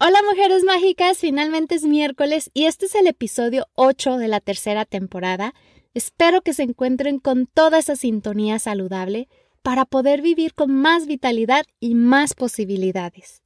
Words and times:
Hola 0.00 0.18
mujeres 0.28 0.64
mágicas, 0.64 1.18
finalmente 1.18 1.76
es 1.76 1.84
miércoles 1.84 2.50
y 2.52 2.64
este 2.64 2.86
es 2.86 2.96
el 2.96 3.06
episodio 3.06 3.68
8 3.76 4.16
de 4.16 4.26
la 4.26 4.40
tercera 4.40 4.84
temporada. 4.84 5.54
Espero 5.94 6.42
que 6.42 6.52
se 6.52 6.64
encuentren 6.64 7.20
con 7.20 7.46
toda 7.46 7.78
esa 7.78 7.94
sintonía 7.94 8.58
saludable 8.58 9.28
para 9.62 9.84
poder 9.84 10.20
vivir 10.20 10.52
con 10.52 10.74
más 10.74 11.06
vitalidad 11.06 11.64
y 11.78 11.94
más 11.94 12.34
posibilidades. 12.34 13.44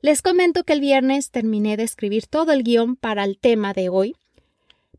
Les 0.00 0.22
comento 0.22 0.62
que 0.62 0.74
el 0.74 0.80
viernes 0.80 1.32
terminé 1.32 1.76
de 1.76 1.82
escribir 1.82 2.28
todo 2.28 2.52
el 2.52 2.62
guion 2.62 2.94
para 2.94 3.24
el 3.24 3.36
tema 3.36 3.72
de 3.72 3.88
hoy, 3.88 4.14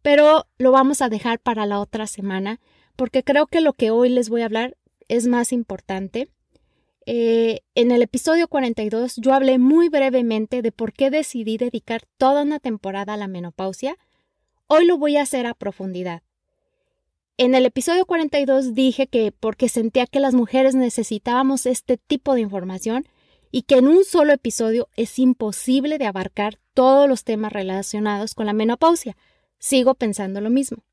pero 0.02 0.48
lo 0.58 0.74
vamos 0.74 1.02
a 1.02 1.08
dejar 1.08 1.40
para 1.40 1.66
la 1.66 1.80
otra 1.80 2.08
semana 2.08 2.60
porque 2.98 3.24
creo 3.24 3.48
que 3.48 3.62
lo 3.62 3.72
que 3.72 3.90
hoy 3.90 4.10
les 4.10 4.28
voy 4.28 4.42
a 4.42 4.46
hablar 4.46 4.76
es 5.08 5.28
más 5.28 5.54
importante. 5.54 6.28
Eh, 7.12 7.62
en 7.74 7.90
el 7.90 8.04
episodio 8.04 8.48
42 8.48 9.16
yo 9.16 9.34
hablé 9.34 9.58
muy 9.58 9.90
brevemente 9.90 10.62
de 10.62 10.72
por 10.72 10.94
qué 10.94 11.10
decidí 11.10 11.58
dedicar 11.58 12.04
toda 12.20 12.44
una 12.44 12.60
temporada 12.60 13.16
a 13.16 13.18
la 13.18 13.28
menopausia. 13.28 13.98
Hoy 14.68 14.86
lo 14.86 15.00
voy 15.00 15.18
a 15.18 15.24
hacer 15.24 15.48
a 15.48 15.56
profundidad. 15.56 16.22
En 17.38 17.56
el 17.56 17.66
episodio 17.66 18.06
42 18.06 18.76
dije 18.76 19.08
que 19.08 19.32
porque 19.32 19.70
sentía 19.70 20.06
que 20.06 20.20
las 20.20 20.36
mujeres 20.36 20.76
necesitábamos 20.76 21.66
este 21.66 21.98
tipo 21.98 22.36
de 22.36 22.42
información 22.42 23.08
y 23.50 23.64
que 23.64 23.80
en 23.80 23.88
un 23.88 24.04
solo 24.04 24.32
episodio 24.32 24.88
es 24.96 25.18
imposible 25.18 25.98
de 25.98 26.06
abarcar 26.06 26.60
todos 26.76 27.10
los 27.10 27.24
temas 27.24 27.52
relacionados 27.52 28.36
con 28.36 28.46
la 28.46 28.54
menopausia. 28.54 29.18
Sigo 29.58 29.96
pensando 29.96 30.42
lo 30.42 30.52
mismo. 30.52 30.84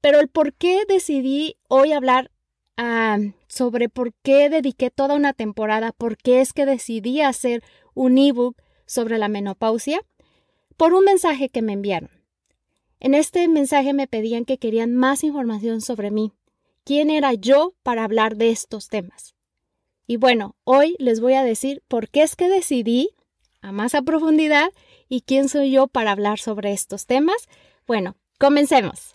Pero 0.00 0.20
el 0.20 0.28
por 0.28 0.52
qué 0.52 0.84
decidí 0.86 1.56
hoy 1.66 1.90
hablar 1.90 2.30
ah, 2.76 3.18
sobre 3.48 3.88
por 3.88 4.12
qué 4.22 4.48
dediqué 4.48 4.90
toda 4.90 5.14
una 5.14 5.32
temporada, 5.32 5.92
por 5.92 6.16
qué 6.16 6.40
es 6.40 6.52
que 6.52 6.66
decidí 6.66 7.20
hacer 7.20 7.62
un 7.94 8.18
ebook 8.18 8.56
sobre 8.86 9.18
la 9.18 9.28
menopausia, 9.28 10.00
por 10.76 10.94
un 10.94 11.04
mensaje 11.04 11.48
que 11.48 11.62
me 11.62 11.72
enviaron. 11.72 12.10
En 13.00 13.14
este 13.14 13.48
mensaje 13.48 13.92
me 13.92 14.06
pedían 14.06 14.44
que 14.44 14.58
querían 14.58 14.94
más 14.94 15.24
información 15.24 15.80
sobre 15.80 16.10
mí, 16.10 16.32
quién 16.84 17.10
era 17.10 17.34
yo 17.34 17.74
para 17.82 18.04
hablar 18.04 18.36
de 18.36 18.50
estos 18.50 18.88
temas. 18.88 19.34
Y 20.06 20.16
bueno, 20.16 20.56
hoy 20.64 20.96
les 20.98 21.20
voy 21.20 21.34
a 21.34 21.44
decir 21.44 21.82
por 21.88 22.08
qué 22.08 22.22
es 22.22 22.36
que 22.36 22.48
decidí 22.48 23.10
a 23.60 23.72
más 23.72 23.92
profundidad 24.04 24.70
y 25.08 25.22
quién 25.22 25.48
soy 25.48 25.70
yo 25.70 25.86
para 25.86 26.12
hablar 26.12 26.38
sobre 26.38 26.72
estos 26.72 27.06
temas. 27.06 27.48
Bueno, 27.86 28.16
comencemos. 28.38 29.14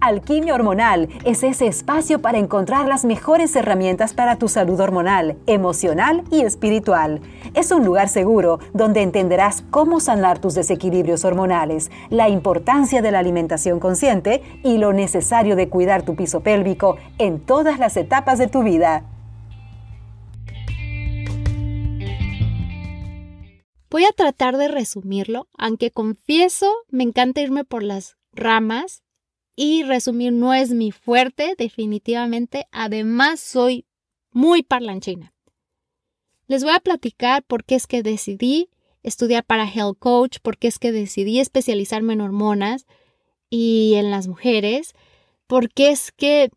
Alquimia 0.00 0.54
Hormonal 0.54 1.10
es 1.26 1.42
ese 1.42 1.66
espacio 1.66 2.22
para 2.22 2.38
encontrar 2.38 2.88
las 2.88 3.04
mejores 3.04 3.54
herramientas 3.54 4.14
para 4.14 4.36
tu 4.36 4.48
salud 4.48 4.80
hormonal, 4.80 5.36
emocional 5.46 6.24
y 6.30 6.40
espiritual. 6.40 7.20
Es 7.52 7.70
un 7.70 7.84
lugar 7.84 8.08
seguro 8.08 8.60
donde 8.72 9.02
entenderás 9.02 9.62
cómo 9.70 10.00
sanar 10.00 10.38
tus 10.38 10.54
desequilibrios 10.54 11.26
hormonales, 11.26 11.90
la 12.08 12.30
importancia 12.30 13.02
de 13.02 13.10
la 13.10 13.18
alimentación 13.18 13.78
consciente 13.78 14.42
y 14.64 14.78
lo 14.78 14.94
necesario 14.94 15.54
de 15.54 15.68
cuidar 15.68 16.02
tu 16.02 16.16
piso 16.16 16.40
pélvico 16.40 16.96
en 17.18 17.38
todas 17.38 17.78
las 17.78 17.98
etapas 17.98 18.38
de 18.38 18.46
tu 18.46 18.62
vida. 18.62 19.04
Voy 23.90 24.04
a 24.04 24.12
tratar 24.16 24.56
de 24.56 24.68
resumirlo, 24.68 25.48
aunque 25.58 25.90
confieso 25.90 26.72
me 26.88 27.04
encanta 27.04 27.42
irme 27.42 27.64
por 27.64 27.82
las 27.82 28.16
ramas 28.32 29.02
y 29.62 29.82
resumir 29.82 30.32
no 30.32 30.54
es 30.54 30.70
mi 30.70 30.90
fuerte, 30.90 31.54
definitivamente. 31.58 32.66
Además, 32.72 33.40
soy 33.40 33.84
muy 34.30 34.62
parlanchina. 34.62 35.34
Les 36.46 36.64
voy 36.64 36.72
a 36.72 36.80
platicar 36.80 37.42
por 37.42 37.64
qué 37.64 37.74
es 37.74 37.86
que 37.86 38.02
decidí 38.02 38.70
estudiar 39.02 39.44
para 39.44 39.70
Health 39.70 39.98
Coach, 39.98 40.38
por 40.40 40.56
qué 40.56 40.68
es 40.68 40.78
que 40.78 40.92
decidí 40.92 41.40
especializarme 41.40 42.14
en 42.14 42.22
hormonas 42.22 42.86
y 43.50 43.96
en 43.96 44.10
las 44.10 44.28
mujeres, 44.28 44.94
por 45.46 45.68
qué 45.68 45.90
es 45.90 46.10
que 46.10 46.48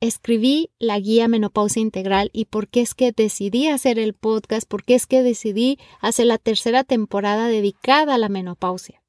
escribí 0.00 0.70
la 0.78 0.98
guía 0.98 1.28
Menopausia 1.28 1.82
Integral 1.82 2.30
y 2.32 2.46
por 2.46 2.68
qué 2.68 2.80
es 2.80 2.94
que 2.94 3.12
decidí 3.12 3.68
hacer 3.68 3.98
el 3.98 4.14
podcast, 4.14 4.66
por 4.66 4.84
qué 4.84 4.94
es 4.94 5.06
que 5.06 5.22
decidí 5.22 5.78
hacer 6.00 6.24
la 6.24 6.38
tercera 6.38 6.82
temporada 6.82 7.48
dedicada 7.48 8.14
a 8.14 8.18
la 8.18 8.30
menopausia. 8.30 9.02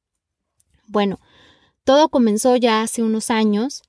Bueno, 0.87 1.21
todo 1.89 2.09
comenzó 2.09 2.55
ya 2.55 2.83
hace 2.83 3.01
unos 3.01 3.31
años. 3.31 3.81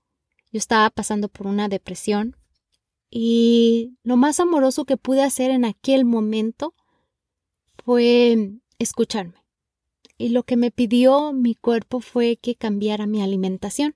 Yo 0.50 0.56
estaba 0.56 0.88
pasando 0.88 1.28
por 1.28 1.46
una 1.46 1.68
depresión 1.68 2.34
y 3.10 3.98
lo 4.04 4.16
más 4.16 4.40
amoroso 4.40 4.86
que 4.86 4.96
pude 4.96 5.22
hacer 5.22 5.50
en 5.50 5.66
aquel 5.66 6.06
momento 6.06 6.72
fue 7.84 8.52
escucharme. 8.78 9.44
Y 10.16 10.30
lo 10.30 10.44
que 10.44 10.56
me 10.56 10.70
pidió 10.70 11.34
mi 11.34 11.54
cuerpo 11.54 12.00
fue 12.00 12.38
que 12.38 12.54
cambiara 12.54 13.04
mi 13.04 13.20
alimentación. 13.20 13.94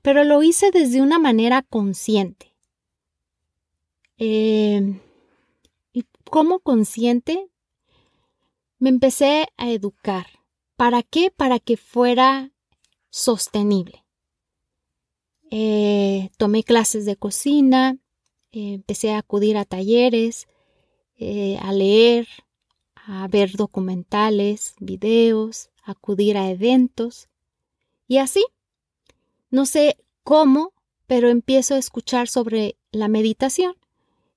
Pero 0.00 0.24
lo 0.24 0.42
hice 0.42 0.70
desde 0.70 1.02
una 1.02 1.18
manera 1.18 1.60
consciente. 1.60 2.54
Eh, 4.16 5.02
¿Y 5.92 6.06
cómo 6.30 6.60
consciente? 6.60 7.50
Me 8.78 8.88
empecé 8.88 9.48
a 9.58 9.68
educar. 9.68 10.28
¿Para 10.76 11.02
qué? 11.02 11.30
Para 11.30 11.58
que 11.58 11.76
fuera 11.76 12.52
sostenible. 13.10 14.04
Eh, 15.50 16.30
tomé 16.38 16.64
clases 16.64 17.04
de 17.06 17.16
cocina, 17.16 17.98
eh, 18.52 18.74
empecé 18.74 19.12
a 19.12 19.18
acudir 19.18 19.56
a 19.56 19.64
talleres, 19.64 20.48
eh, 21.16 21.56
a 21.62 21.72
leer, 21.72 22.26
a 22.94 23.28
ver 23.28 23.52
documentales, 23.52 24.74
videos, 24.80 25.70
acudir 25.84 26.36
a 26.36 26.50
eventos. 26.50 27.28
Y 28.08 28.18
así, 28.18 28.44
no 29.50 29.66
sé 29.66 29.96
cómo, 30.24 30.72
pero 31.06 31.28
empiezo 31.28 31.74
a 31.74 31.78
escuchar 31.78 32.28
sobre 32.28 32.76
la 32.90 33.08
meditación 33.08 33.76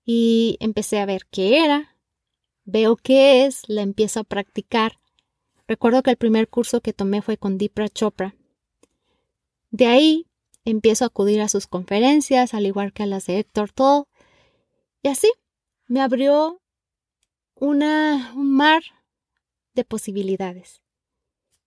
y 0.06 0.58
empecé 0.60 1.00
a 1.00 1.06
ver 1.06 1.26
qué 1.32 1.64
era, 1.66 1.98
veo 2.66 2.96
qué 2.96 3.46
es, 3.46 3.64
la 3.68 3.82
empiezo 3.82 4.20
a 4.20 4.24
practicar. 4.24 5.00
Recuerdo 5.68 6.04
que 6.04 6.12
el 6.12 6.18
primer 6.18 6.48
curso 6.48 6.82
que 6.82 6.94
tomé 6.94 7.22
fue 7.22 7.38
con 7.38 7.58
Deepa 7.58 7.90
Chopra 7.90 8.36
de 9.72 9.86
ahí 9.88 10.28
empiezo 10.66 11.04
a 11.04 11.08
acudir 11.08 11.42
a 11.42 11.50
sus 11.50 11.68
conferencias, 11.68 12.54
al 12.54 12.66
igual 12.66 12.94
que 12.94 13.04
a 13.04 13.08
las 13.08 13.26
de 13.26 13.40
Héctor 13.40 13.72
Toll. 13.72 14.06
Y 15.02 15.10
así 15.10 15.32
me 15.88 16.02
abrió 16.02 16.62
una, 17.56 18.34
un 18.36 18.52
mar 18.52 18.84
de 19.74 19.84
posibilidades. 19.84 20.82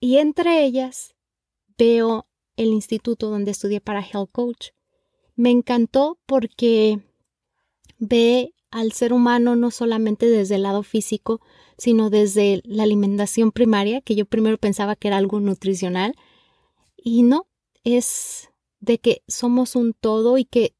Y 0.00 0.18
entre 0.18 0.64
ellas 0.64 1.14
veo 1.78 2.26
el 2.56 2.68
instituto 2.68 3.30
donde 3.30 3.52
estudié 3.52 3.80
para 3.80 4.04
Health 4.04 4.30
Coach. 4.32 4.68
Me 5.34 5.50
encantó 5.50 6.18
porque 6.26 7.00
ve 7.98 8.54
al 8.70 8.92
ser 8.92 9.12
humano 9.12 9.54
no 9.54 9.70
solamente 9.70 10.28
desde 10.28 10.56
el 10.56 10.62
lado 10.62 10.82
físico, 10.82 11.40
sino 11.78 12.10
desde 12.10 12.62
la 12.64 12.82
alimentación 12.82 13.52
primaria, 13.52 14.00
que 14.00 14.14
yo 14.14 14.24
primero 14.24 14.58
pensaba 14.58 14.96
que 14.96 15.08
era 15.08 15.18
algo 15.18 15.40
nutricional, 15.40 16.14
y 16.96 17.22
no, 17.22 17.46
es 17.84 18.50
de 18.80 18.98
que 18.98 19.22
somos 19.28 19.76
un 19.76 19.94
todo 19.94 20.38
y 20.38 20.44
que 20.44 20.74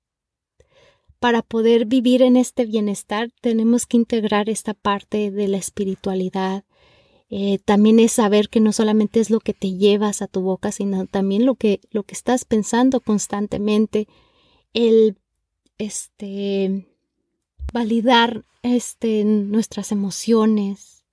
para 1.18 1.42
poder 1.42 1.86
vivir 1.86 2.20
en 2.22 2.36
este 2.36 2.66
bienestar 2.66 3.30
tenemos 3.40 3.86
que 3.86 3.96
integrar 3.96 4.50
esta 4.50 4.74
parte 4.74 5.30
de 5.30 5.46
la 5.46 5.56
espiritualidad. 5.56 6.64
Eh, 7.30 7.60
también 7.64 8.00
es 8.00 8.12
saber 8.12 8.48
que 8.48 8.60
no 8.60 8.72
solamente 8.72 9.20
es 9.20 9.30
lo 9.30 9.40
que 9.40 9.54
te 9.54 9.72
llevas 9.72 10.20
a 10.20 10.26
tu 10.26 10.42
boca, 10.42 10.72
sino 10.72 11.06
también 11.06 11.46
lo 11.46 11.54
que, 11.54 11.80
lo 11.90 12.02
que 12.02 12.14
estás 12.14 12.44
pensando 12.44 13.00
constantemente. 13.00 14.08
El 14.74 15.16
este 15.78 16.86
validar 17.72 18.44
este, 18.62 19.24
nuestras 19.24 19.92
emociones, 19.92 21.04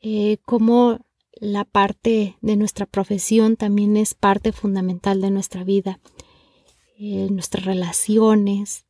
eh, 0.00 0.38
cómo 0.44 1.05
la 1.36 1.64
parte 1.64 2.36
de 2.40 2.56
nuestra 2.56 2.86
profesión 2.86 3.56
también 3.56 3.96
es 3.96 4.14
parte 4.14 4.52
fundamental 4.52 5.20
de 5.20 5.30
nuestra 5.30 5.64
vida, 5.64 6.00
eh, 6.98 7.28
nuestras 7.30 7.64
relaciones. 7.64 8.86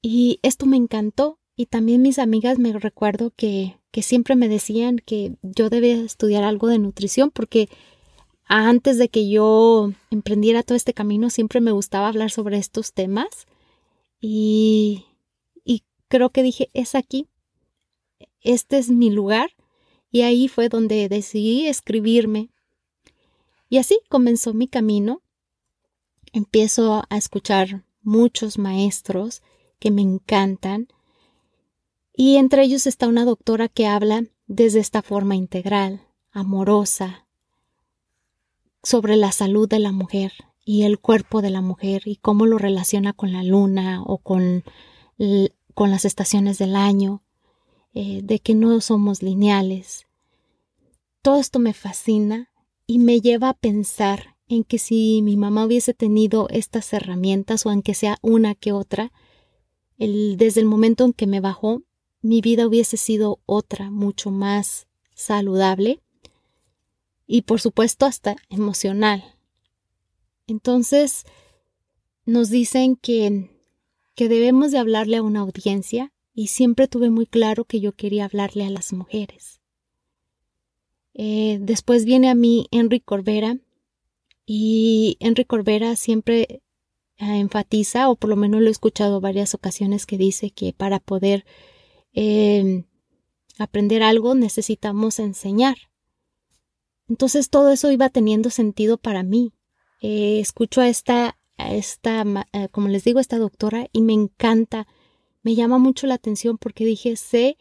Y 0.00 0.40
esto 0.42 0.66
me 0.66 0.76
encantó 0.76 1.38
y 1.56 1.66
también 1.66 2.02
mis 2.02 2.18
amigas 2.18 2.58
me 2.58 2.72
recuerdo 2.72 3.32
que, 3.36 3.78
que 3.90 4.02
siempre 4.02 4.36
me 4.36 4.48
decían 4.48 4.98
que 5.04 5.36
yo 5.42 5.68
debía 5.68 5.96
estudiar 5.96 6.44
algo 6.44 6.68
de 6.68 6.78
nutrición 6.78 7.30
porque 7.30 7.68
antes 8.46 8.96
de 8.96 9.10
que 9.10 9.28
yo 9.28 9.92
emprendiera 10.10 10.62
todo 10.62 10.76
este 10.76 10.94
camino 10.94 11.28
siempre 11.28 11.60
me 11.60 11.72
gustaba 11.72 12.08
hablar 12.08 12.30
sobre 12.30 12.56
estos 12.56 12.94
temas 12.94 13.46
y, 14.20 15.04
y 15.64 15.82
creo 16.08 16.30
que 16.30 16.42
dije, 16.42 16.70
es 16.72 16.94
aquí, 16.94 17.26
este 18.40 18.78
es 18.78 18.88
mi 18.88 19.10
lugar. 19.10 19.50
Y 20.10 20.22
ahí 20.22 20.48
fue 20.48 20.68
donde 20.68 21.08
decidí 21.08 21.66
escribirme. 21.66 22.50
Y 23.68 23.78
así 23.78 24.00
comenzó 24.08 24.54
mi 24.54 24.68
camino. 24.68 25.22
Empiezo 26.32 27.04
a 27.08 27.16
escuchar 27.16 27.84
muchos 28.02 28.58
maestros 28.58 29.42
que 29.78 29.90
me 29.90 30.02
encantan. 30.02 30.88
Y 32.14 32.36
entre 32.36 32.62
ellos 32.62 32.86
está 32.86 33.06
una 33.06 33.24
doctora 33.24 33.68
que 33.68 33.86
habla 33.86 34.24
desde 34.46 34.80
esta 34.80 35.02
forma 35.02 35.36
integral, 35.36 36.02
amorosa, 36.32 37.26
sobre 38.82 39.16
la 39.16 39.32
salud 39.32 39.68
de 39.68 39.78
la 39.78 39.92
mujer 39.92 40.32
y 40.64 40.82
el 40.82 40.98
cuerpo 40.98 41.42
de 41.42 41.50
la 41.50 41.60
mujer 41.60 42.02
y 42.06 42.16
cómo 42.16 42.46
lo 42.46 42.58
relaciona 42.58 43.12
con 43.12 43.32
la 43.32 43.42
luna 43.42 44.02
o 44.02 44.18
con, 44.18 44.64
con 45.74 45.90
las 45.90 46.04
estaciones 46.04 46.58
del 46.58 46.76
año, 46.76 47.22
eh, 47.94 48.20
de 48.22 48.38
que 48.38 48.54
no 48.54 48.80
somos 48.80 49.22
lineales. 49.22 50.06
Todo 51.22 51.40
esto 51.40 51.58
me 51.58 51.74
fascina 51.74 52.50
y 52.86 52.98
me 52.98 53.20
lleva 53.20 53.50
a 53.50 53.54
pensar 53.54 54.36
en 54.48 54.64
que 54.64 54.78
si 54.78 55.20
mi 55.22 55.36
mamá 55.36 55.66
hubiese 55.66 55.94
tenido 55.94 56.48
estas 56.50 56.92
herramientas 56.92 57.66
o 57.66 57.70
aunque 57.70 57.94
sea 57.94 58.18
una 58.22 58.54
que 58.54 58.72
otra, 58.72 59.12
el, 59.98 60.36
desde 60.36 60.60
el 60.60 60.66
momento 60.66 61.04
en 61.04 61.12
que 61.12 61.26
me 61.26 61.40
bajó, 61.40 61.82
mi 62.22 62.40
vida 62.40 62.66
hubiese 62.66 62.96
sido 62.96 63.40
otra, 63.46 63.90
mucho 63.90 64.30
más 64.30 64.86
saludable 65.14 66.00
y 67.26 67.42
por 67.42 67.60
supuesto 67.60 68.06
hasta 68.06 68.36
emocional. 68.48 69.36
Entonces, 70.46 71.24
nos 72.24 72.48
dicen 72.48 72.96
que, 72.96 73.50
que 74.14 74.28
debemos 74.28 74.72
de 74.72 74.78
hablarle 74.78 75.18
a 75.18 75.22
una 75.22 75.40
audiencia 75.40 76.12
y 76.38 76.46
siempre 76.46 76.86
tuve 76.86 77.10
muy 77.10 77.26
claro 77.26 77.64
que 77.64 77.80
yo 77.80 77.90
quería 77.90 78.24
hablarle 78.24 78.64
a 78.64 78.70
las 78.70 78.92
mujeres. 78.92 79.60
Eh, 81.12 81.58
después 81.60 82.04
viene 82.04 82.30
a 82.30 82.36
mí 82.36 82.68
Enrique 82.70 83.04
Corbera 83.04 83.58
y 84.46 85.16
Enrique 85.18 85.48
Corbera 85.48 85.96
siempre 85.96 86.62
eh, 87.16 87.38
enfatiza, 87.40 88.08
o 88.08 88.14
por 88.14 88.30
lo 88.30 88.36
menos 88.36 88.60
lo 88.60 88.68
he 88.68 88.70
escuchado 88.70 89.20
varias 89.20 89.52
ocasiones, 89.52 90.06
que 90.06 90.16
dice 90.16 90.52
que 90.52 90.72
para 90.72 91.00
poder 91.00 91.44
eh, 92.12 92.84
aprender 93.58 94.04
algo 94.04 94.36
necesitamos 94.36 95.18
enseñar. 95.18 95.76
Entonces 97.08 97.50
todo 97.50 97.72
eso 97.72 97.90
iba 97.90 98.10
teniendo 98.10 98.50
sentido 98.50 98.96
para 98.96 99.24
mí. 99.24 99.54
Eh, 100.02 100.38
escucho 100.38 100.82
a 100.82 100.88
esta, 100.88 101.36
a 101.56 101.74
esta, 101.74 102.24
como 102.70 102.86
les 102.86 103.02
digo, 103.02 103.18
esta 103.18 103.38
doctora 103.38 103.88
y 103.92 104.02
me 104.02 104.12
encanta, 104.12 104.86
me 105.48 105.54
llama 105.54 105.78
mucho 105.78 106.06
la 106.06 106.12
atención 106.12 106.58
porque 106.58 106.84
dije, 106.84 107.16
sé 107.16 107.56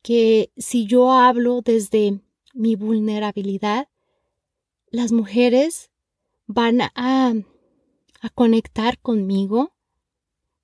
que 0.00 0.50
si 0.56 0.86
yo 0.86 1.12
hablo 1.12 1.60
desde 1.60 2.18
mi 2.54 2.76
vulnerabilidad, 2.76 3.88
las 4.86 5.12
mujeres 5.12 5.90
van 6.46 6.80
a, 6.80 7.34
a 8.22 8.28
conectar 8.34 8.98
conmigo 9.00 9.74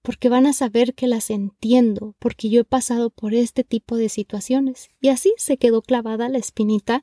porque 0.01 0.31
van 0.31 0.47
a 0.47 0.55
saber 0.55 0.95
que 0.95 1.07
las 1.07 1.29
entiendo, 1.29 2.15
porque 2.19 2.49
yo 2.49 2.63
he 2.63 2.65
pasado 2.65 3.11
por 3.11 3.35
este 3.35 3.63
tipo 3.63 3.99
de 3.99 4.09
situaciones. 4.09 4.89
Y 5.03 5.09
así 5.09 5.35
se 5.37 5.59
quedó 5.59 5.83
clavada 5.83 6.31
la 6.31 6.39
espinita 6.39 7.03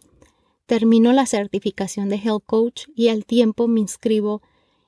termino 0.65 1.13
la 1.13 1.27
certificación 1.27 2.09
de 2.09 2.15
Health 2.15 2.45
Coach 2.47 2.85
y 2.95 3.09
al 3.09 3.23
tiempo 3.23 3.67
me 3.67 3.81
inscribo 3.81 4.41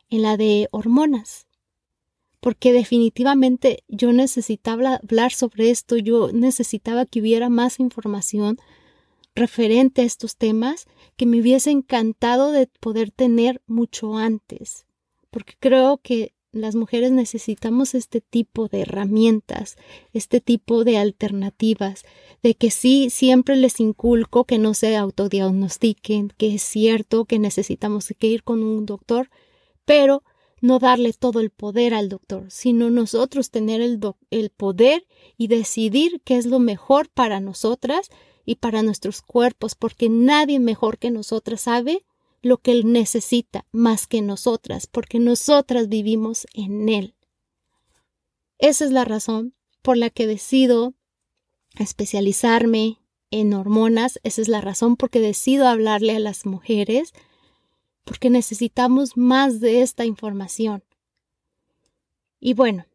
en 0.09 0.23
la 0.23 0.37
de 0.37 0.69
hormonas. 0.71 1.45
Porque 2.45 2.73
definitivamente 2.73 3.83
yo 3.87 4.13
necesitaba 4.13 4.97
hablar 4.97 5.31
sobre 5.31 5.71
esto, 5.71 5.97
yo 5.97 6.31
necesitaba 6.31 7.07
que 7.07 7.19
hubiera 7.19 7.49
más 7.49 7.79
información 7.79 8.59
referente 9.33 10.03
a 10.03 10.05
estos 10.05 10.37
temas 10.37 10.85
que 11.17 11.25
me 11.25 11.41
hubiese 11.41 11.71
encantado 11.71 12.51
de 12.51 12.67
poder 12.79 13.09
tener 13.09 13.63
mucho 13.65 14.15
antes. 14.15 14.85
Porque 15.31 15.55
creo 15.59 15.97
que 15.97 16.35
las 16.51 16.75
mujeres 16.75 17.11
necesitamos 17.11 17.95
este 17.95 18.21
tipo 18.21 18.67
de 18.67 18.81
herramientas, 18.81 19.75
este 20.13 20.39
tipo 20.39 20.83
de 20.83 20.99
alternativas, 20.99 22.03
de 22.43 22.53
que 22.53 22.69
sí, 22.69 23.09
siempre 23.09 23.55
les 23.55 23.79
inculco 23.79 24.43
que 24.43 24.59
no 24.59 24.75
se 24.75 24.95
autodiagnostiquen, 24.95 26.31
que 26.37 26.53
es 26.53 26.61
cierto 26.61 27.25
que 27.25 27.39
necesitamos 27.39 28.13
que 28.19 28.27
ir 28.27 28.43
con 28.43 28.61
un 28.61 28.85
doctor, 28.85 29.31
pero 29.83 30.21
no 30.65 30.79
darle 30.79 31.13
todo 31.13 31.39
el 31.39 31.51
poder 31.51 31.93
al 31.93 32.09
doctor, 32.09 32.49
sino 32.49 32.89
nosotros 32.89 33.51
tener 33.51 33.81
el, 33.81 34.49
poder 34.49 35.05
y 35.37 35.47
decidir 35.47 36.21
qué 36.25 36.37
es 36.37 36.47
lo 36.47 36.59
mejor 36.59 37.07
para 37.09 37.39
nosotras 37.39 38.09
y 38.45 38.55
para 38.55 38.81
nuestros 38.81 39.21
cuerpos, 39.21 39.75
porque 39.75 40.09
nadie 40.09 40.59
mejor 40.59 40.97
que 40.97 41.11
nosotras 41.11 41.61
sabe 41.61 42.03
lo 42.41 42.57
que 42.57 42.71
Él 42.71 42.91
necesita 42.91 43.65
más 43.71 44.07
que 44.07 44.21
nosotras, 44.21 44.87
porque 44.87 45.19
nosotras 45.19 45.87
vivimos 45.87 46.47
en 46.53 46.89
Él. 46.89 47.15
Esa 48.57 48.85
es 48.85 48.91
la 48.91 49.05
razón 49.05 49.53
por 49.83 49.97
la 49.97 50.09
que 50.09 50.25
decido 50.25 50.95
especializarme 51.77 52.99
en 53.29 53.53
hormonas, 53.53 54.19
esa 54.23 54.41
es 54.41 54.47
la 54.47 54.61
razón 54.61 54.95
por 54.95 55.09
que 55.11 55.19
decido 55.19 55.67
hablarle 55.67 56.15
a 56.15 56.19
las 56.19 56.45
mujeres, 56.45 57.13
porque 58.05 58.29
necesitamos 58.29 59.17
más 59.17 59.59
de 59.59 59.81
esta 59.81 60.05
información. 60.05 60.83
Y 62.39 62.53
bueno, 62.53 62.85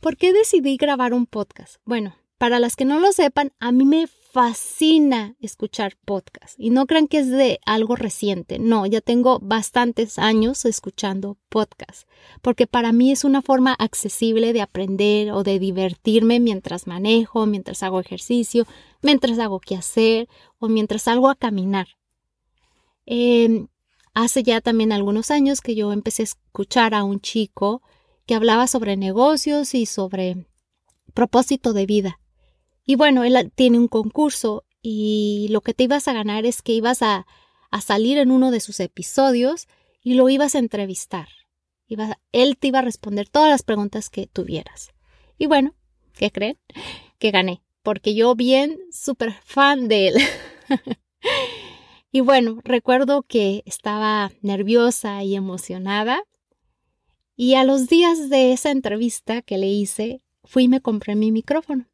¿por 0.00 0.16
qué 0.16 0.32
decidí 0.32 0.76
grabar 0.76 1.14
un 1.14 1.26
podcast? 1.26 1.76
Bueno, 1.84 2.16
para 2.38 2.58
las 2.58 2.76
que 2.76 2.84
no 2.84 2.98
lo 2.98 3.12
sepan, 3.12 3.52
a 3.60 3.72
mí 3.72 3.84
me 3.84 4.06
fascina 4.06 5.34
escuchar 5.40 5.96
podcasts 6.04 6.56
y 6.58 6.68
no 6.68 6.84
crean 6.84 7.08
que 7.08 7.18
es 7.20 7.30
de 7.30 7.58
algo 7.64 7.96
reciente, 7.96 8.58
no, 8.58 8.84
ya 8.84 9.00
tengo 9.00 9.38
bastantes 9.40 10.18
años 10.18 10.66
escuchando 10.66 11.38
podcasts, 11.48 12.06
porque 12.42 12.66
para 12.66 12.92
mí 12.92 13.10
es 13.10 13.24
una 13.24 13.40
forma 13.40 13.72
accesible 13.72 14.52
de 14.52 14.60
aprender 14.60 15.32
o 15.32 15.42
de 15.42 15.58
divertirme 15.58 16.38
mientras 16.38 16.86
manejo, 16.86 17.46
mientras 17.46 17.82
hago 17.82 17.98
ejercicio, 17.98 18.66
mientras 19.00 19.38
hago 19.38 19.58
qué 19.58 19.76
hacer 19.76 20.28
o 20.58 20.68
mientras 20.68 21.04
salgo 21.04 21.30
a 21.30 21.36
caminar. 21.36 21.88
Em, 23.06 23.68
hace 24.14 24.42
ya 24.42 24.60
también 24.60 24.92
algunos 24.92 25.30
años 25.30 25.60
que 25.60 25.74
yo 25.74 25.92
empecé 25.92 26.22
a 26.22 26.24
escuchar 26.24 26.94
a 26.94 27.04
un 27.04 27.20
chico 27.20 27.82
que 28.26 28.34
hablaba 28.34 28.66
sobre 28.66 28.96
negocios 28.96 29.74
y 29.74 29.86
sobre 29.86 30.46
propósito 31.14 31.72
de 31.72 31.86
vida. 31.86 32.20
Y 32.84 32.96
bueno, 32.96 33.24
él 33.24 33.52
tiene 33.54 33.78
un 33.78 33.88
concurso 33.88 34.64
y 34.82 35.48
lo 35.50 35.60
que 35.60 35.74
te 35.74 35.84
ibas 35.84 36.06
a 36.08 36.12
ganar 36.12 36.46
es 36.46 36.62
que 36.62 36.72
ibas 36.72 37.02
a, 37.02 37.26
salir 37.82 38.16
en 38.16 38.30
uno 38.30 38.50
de 38.50 38.60
sus 38.60 38.80
episodios 38.80 39.68
y 40.02 40.14
lo 40.14 40.30
ibas 40.30 40.54
a 40.54 40.60
entrevistar. 40.60 41.28
él 42.32 42.56
te 42.56 42.68
iba 42.68 42.78
a 42.78 42.82
responder 42.82 43.28
todas 43.28 43.50
las 43.50 43.62
preguntas 43.62 44.08
que 44.08 44.26
tuvieras. 44.26 44.92
Y 45.36 45.46
bueno, 45.46 45.74
¿qué 46.14 46.30
creen? 46.30 46.58
Que 47.18 47.32
gané, 47.32 47.62
porque 47.82 48.14
yo 48.14 48.34
bien 48.34 48.78
súper 48.90 49.34
fan 49.44 49.88
de 49.88 50.08
él. 50.08 50.14
y 52.16 52.20
bueno, 52.20 52.62
recuerdo 52.64 53.24
que 53.24 53.62
estaba 53.66 54.32
nerviosa 54.40 55.22
y 55.22 55.36
emocionada. 55.36 56.22
Y 57.36 57.56
a 57.56 57.64
los 57.64 57.88
días 57.88 58.30
de 58.30 58.54
esa 58.54 58.70
entrevista 58.70 59.42
que 59.42 59.58
le 59.58 59.66
hice, 59.66 60.22
fui 60.42 60.62
y 60.62 60.68
me 60.68 60.80
compré 60.80 61.14
mi 61.14 61.30
micrófono. 61.30 61.90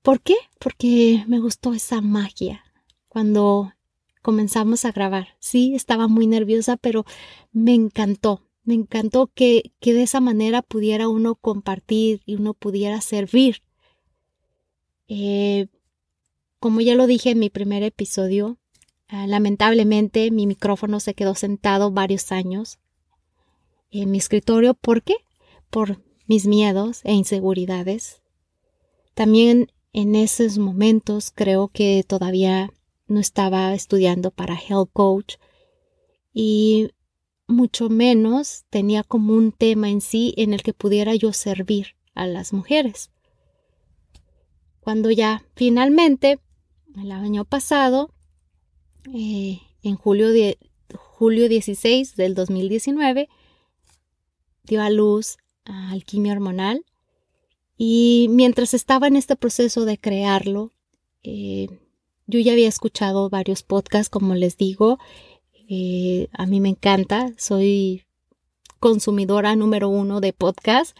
¿Por 0.00 0.22
qué? 0.22 0.36
Porque 0.58 1.24
me 1.28 1.40
gustó 1.40 1.74
esa 1.74 2.00
magia 2.00 2.64
cuando 3.06 3.74
comenzamos 4.22 4.86
a 4.86 4.92
grabar. 4.92 5.36
Sí, 5.38 5.74
estaba 5.74 6.08
muy 6.08 6.26
nerviosa, 6.26 6.78
pero 6.78 7.04
me 7.52 7.74
encantó. 7.74 8.48
Me 8.64 8.72
encantó 8.72 9.26
que, 9.26 9.74
que 9.78 9.92
de 9.92 10.04
esa 10.04 10.20
manera 10.20 10.62
pudiera 10.62 11.06
uno 11.08 11.34
compartir 11.34 12.22
y 12.24 12.36
uno 12.36 12.54
pudiera 12.54 13.02
servir. 13.02 13.62
Eh, 15.06 15.66
como 16.62 16.80
ya 16.80 16.94
lo 16.94 17.08
dije 17.08 17.30
en 17.30 17.40
mi 17.40 17.50
primer 17.50 17.82
episodio, 17.82 18.56
ah, 19.08 19.26
lamentablemente 19.26 20.30
mi 20.30 20.46
micrófono 20.46 21.00
se 21.00 21.12
quedó 21.12 21.34
sentado 21.34 21.90
varios 21.90 22.30
años 22.30 22.78
en 23.90 24.12
mi 24.12 24.18
escritorio. 24.18 24.74
¿Por 24.74 25.02
qué? 25.02 25.16
Por 25.70 26.00
mis 26.28 26.46
miedos 26.46 27.00
e 27.02 27.14
inseguridades. 27.14 28.22
También 29.14 29.72
en 29.92 30.14
esos 30.14 30.58
momentos 30.58 31.32
creo 31.34 31.66
que 31.66 32.04
todavía 32.06 32.70
no 33.08 33.18
estaba 33.18 33.74
estudiando 33.74 34.30
para 34.30 34.54
Health 34.54 34.90
Coach 34.92 35.34
y 36.32 36.90
mucho 37.48 37.88
menos 37.88 38.66
tenía 38.70 39.02
como 39.02 39.34
un 39.34 39.50
tema 39.50 39.90
en 39.90 40.00
sí 40.00 40.32
en 40.36 40.54
el 40.54 40.62
que 40.62 40.74
pudiera 40.74 41.16
yo 41.16 41.32
servir 41.32 41.96
a 42.14 42.28
las 42.28 42.52
mujeres. 42.52 43.10
Cuando 44.78 45.10
ya 45.10 45.42
finalmente, 45.56 46.38
el 47.00 47.12
año 47.12 47.44
pasado, 47.44 48.10
eh, 49.12 49.60
en 49.82 49.96
julio, 49.96 50.30
de, 50.30 50.58
julio 50.94 51.48
16 51.48 52.16
del 52.16 52.34
2019, 52.34 53.28
dio 54.64 54.82
a 54.82 54.90
luz 54.90 55.38
a 55.64 55.90
alquimia 55.90 56.32
hormonal 56.32 56.84
Y 57.76 58.28
mientras 58.30 58.74
estaba 58.74 59.06
en 59.06 59.16
este 59.16 59.36
proceso 59.36 59.84
de 59.84 59.98
crearlo, 59.98 60.72
eh, 61.22 61.68
yo 62.26 62.40
ya 62.40 62.52
había 62.52 62.68
escuchado 62.68 63.28
varios 63.28 63.62
podcasts, 63.62 64.08
como 64.08 64.34
les 64.34 64.56
digo, 64.56 64.98
eh, 65.68 66.28
a 66.32 66.46
mí 66.46 66.60
me 66.60 66.68
encanta, 66.68 67.32
soy 67.38 68.04
consumidora 68.78 69.56
número 69.56 69.88
uno 69.88 70.20
de 70.20 70.32
podcasts 70.32 70.94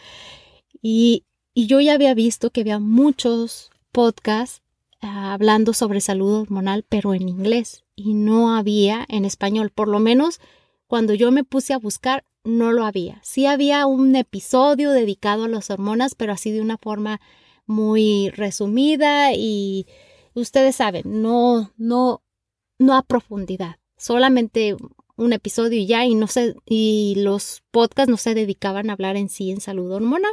y, 0.80 1.24
yo 1.54 1.80
ya 1.82 1.92
había 1.92 2.14
visto 2.14 2.48
que 2.48 2.62
había 2.62 2.78
muchos 2.78 3.70
podcasts 3.90 4.61
hablando 5.02 5.74
sobre 5.74 6.00
salud 6.00 6.42
hormonal, 6.42 6.84
pero 6.88 7.12
en 7.12 7.28
inglés 7.28 7.84
y 7.96 8.14
no 8.14 8.54
había 8.56 9.04
en 9.08 9.24
español, 9.24 9.70
por 9.70 9.88
lo 9.88 9.98
menos 9.98 10.40
cuando 10.86 11.14
yo 11.14 11.30
me 11.32 11.44
puse 11.44 11.72
a 11.72 11.78
buscar 11.78 12.24
no 12.44 12.72
lo 12.72 12.84
había. 12.84 13.20
Sí 13.22 13.46
había 13.46 13.86
un 13.86 14.14
episodio 14.16 14.90
dedicado 14.90 15.44
a 15.44 15.48
las 15.48 15.70
hormonas, 15.70 16.14
pero 16.14 16.32
así 16.32 16.50
de 16.50 16.60
una 16.60 16.78
forma 16.78 17.20
muy 17.66 18.30
resumida 18.30 19.32
y 19.32 19.86
ustedes 20.34 20.76
saben, 20.76 21.22
no, 21.22 21.72
no, 21.76 22.22
no 22.78 22.96
a 22.96 23.02
profundidad, 23.02 23.76
solamente 23.96 24.76
un 25.16 25.32
episodio 25.32 25.78
y 25.78 25.86
ya, 25.86 26.04
y 26.04 26.14
no 26.14 26.26
sé, 26.26 26.56
y 26.66 27.14
los 27.18 27.62
podcasts 27.70 28.10
no 28.10 28.16
se 28.16 28.34
dedicaban 28.34 28.90
a 28.90 28.94
hablar 28.94 29.16
en 29.16 29.28
sí 29.28 29.50
en 29.50 29.60
salud 29.60 29.92
hormonal. 29.92 30.32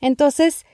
Entonces, 0.00 0.64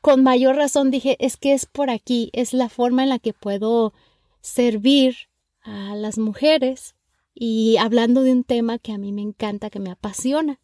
con 0.00 0.22
mayor 0.22 0.56
razón 0.56 0.90
dije, 0.90 1.16
es 1.20 1.36
que 1.36 1.52
es 1.52 1.66
por 1.66 1.90
aquí, 1.90 2.30
es 2.32 2.52
la 2.52 2.68
forma 2.68 3.02
en 3.02 3.10
la 3.10 3.18
que 3.18 3.32
puedo 3.32 3.92
servir 4.40 5.16
a 5.62 5.94
las 5.94 6.18
mujeres 6.18 6.94
y 7.34 7.76
hablando 7.76 8.22
de 8.22 8.32
un 8.32 8.44
tema 8.44 8.78
que 8.78 8.92
a 8.92 8.98
mí 8.98 9.12
me 9.12 9.22
encanta, 9.22 9.70
que 9.70 9.80
me 9.80 9.90
apasiona. 9.90 10.60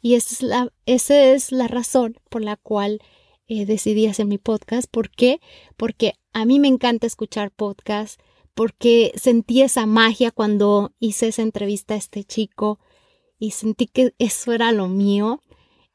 Y 0.00 0.14
esa 0.14 0.34
es 0.34 0.42
la, 0.42 0.72
esa 0.86 1.24
es 1.24 1.52
la 1.52 1.68
razón 1.68 2.16
por 2.28 2.42
la 2.42 2.56
cual 2.56 3.00
eh, 3.48 3.66
decidí 3.66 4.06
hacer 4.06 4.26
mi 4.26 4.38
podcast. 4.38 4.88
¿Por 4.90 5.10
qué? 5.10 5.40
Porque 5.76 6.14
a 6.32 6.44
mí 6.44 6.60
me 6.60 6.68
encanta 6.68 7.06
escuchar 7.06 7.50
podcasts, 7.50 8.22
porque 8.54 9.12
sentí 9.16 9.62
esa 9.62 9.86
magia 9.86 10.30
cuando 10.30 10.94
hice 10.98 11.28
esa 11.28 11.42
entrevista 11.42 11.94
a 11.94 11.98
este 11.98 12.24
chico 12.24 12.78
y 13.38 13.50
sentí 13.50 13.86
que 13.86 14.14
eso 14.18 14.52
era 14.52 14.72
lo 14.72 14.88
mío. 14.88 15.42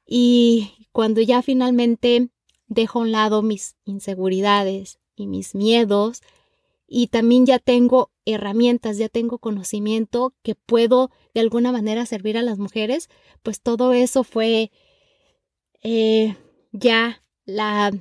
Y 0.06 0.88
cuando 0.92 1.22
ya 1.22 1.42
finalmente 1.42 2.30
dejo 2.72 3.00
a 3.00 3.02
un 3.02 3.12
lado 3.12 3.42
mis 3.42 3.76
inseguridades 3.84 5.00
y 5.16 5.28
mis 5.28 5.56
miedos, 5.56 6.22
y 6.88 7.08
también 7.08 7.46
ya 7.46 7.60
tengo 7.60 8.12
herramientas, 8.26 8.98
ya 8.98 9.10
tengo 9.10 9.40
conocimiento 9.40 10.34
que 10.42 10.56
puedo 10.56 11.12
de 11.34 11.42
alguna 11.42 11.72
manera 11.72 12.06
servir 12.06 12.38
a 12.38 12.42
las 12.42 12.60
mujeres, 12.60 13.10
pues 13.44 13.62
todo 13.62 13.92
eso 13.92 14.24
fue 14.24 14.72
eh, 15.84 16.36
ya 16.72 17.24
la, 17.46 17.92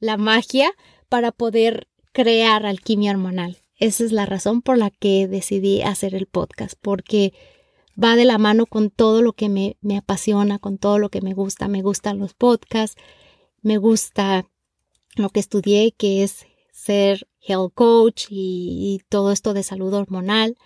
la 0.00 0.16
magia 0.16 0.72
para 1.08 1.30
poder 1.30 1.88
crear 2.12 2.66
alquimia 2.66 3.12
hormonal. 3.12 3.58
Esa 3.78 4.04
es 4.04 4.12
la 4.12 4.26
razón 4.26 4.60
por 4.60 4.76
la 4.76 4.90
que 4.90 5.28
decidí 5.28 5.82
hacer 5.82 6.14
el 6.14 6.26
podcast, 6.26 6.74
porque 6.80 7.32
va 8.02 8.16
de 8.16 8.24
la 8.24 8.38
mano 8.38 8.66
con 8.66 8.90
todo 8.90 9.22
lo 9.22 9.34
que 9.34 9.48
me, 9.48 9.76
me 9.80 9.98
apasiona, 9.98 10.58
con 10.58 10.78
todo 10.78 10.98
lo 10.98 11.10
que 11.10 11.20
me 11.20 11.34
gusta. 11.34 11.68
Me 11.68 11.82
gustan 11.82 12.18
los 12.18 12.34
podcasts, 12.34 13.00
me 13.66 13.78
gusta 13.78 14.48
lo 15.16 15.28
que 15.30 15.40
estudié, 15.40 15.90
que 15.90 16.22
es 16.22 16.46
ser 16.70 17.26
health 17.40 17.74
coach 17.74 18.26
y, 18.30 19.00
todo 19.08 19.32
esto 19.32 19.54
de 19.54 19.64
salud 19.64 19.92
hormonal. 19.92 20.56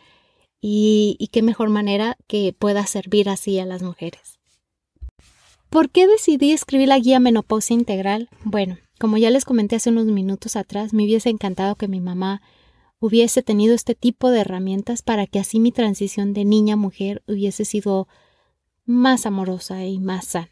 Y, 0.61 1.17
y 1.19 1.29
qué 1.29 1.41
mejor 1.41 1.71
manera 1.71 2.19
que 2.27 2.53
pueda 2.53 2.87
servir 2.87 3.31
así 3.31 3.59
a 3.59 3.65
las 3.65 3.83
mujeres. 3.83 4.39
¿Por 5.71 5.89
qué 5.89 6.07
decidí 6.07 6.53
escribir 6.53 6.89
la 6.89 6.99
guía 6.99 7.21
menopausia 7.21 7.73
integral? 7.73 8.29
Bueno, 8.45 8.77
como 8.99 9.17
ya 9.17 9.31
les 9.31 9.47
comenté 9.47 9.77
hace 9.77 9.89
unos 9.89 10.05
minutos 10.05 10.55
atrás, 10.57 10.93
me 10.93 11.05
hubiese 11.05 11.31
encantado 11.31 11.77
que 11.77 11.89
mi 11.89 12.03
mamá 12.03 12.43
hubiese 12.99 13.43
tenido 13.43 13.75
este 13.75 13.95
tipo 13.95 14.29
de 14.29 14.41
herramientas 14.41 15.01
para 15.01 15.27
que 15.27 15.39
así 15.39 15.59
mi 15.59 15.73
transición 15.73 16.35
de 16.35 16.45
niña 16.45 16.75
a 16.75 16.77
mujer 16.77 17.23
hubiese 17.27 17.65
sido 17.65 18.09
más 18.85 19.25
amorosa 19.25 19.87
y 19.87 20.01
más 20.01 20.27
sana. 20.27 20.51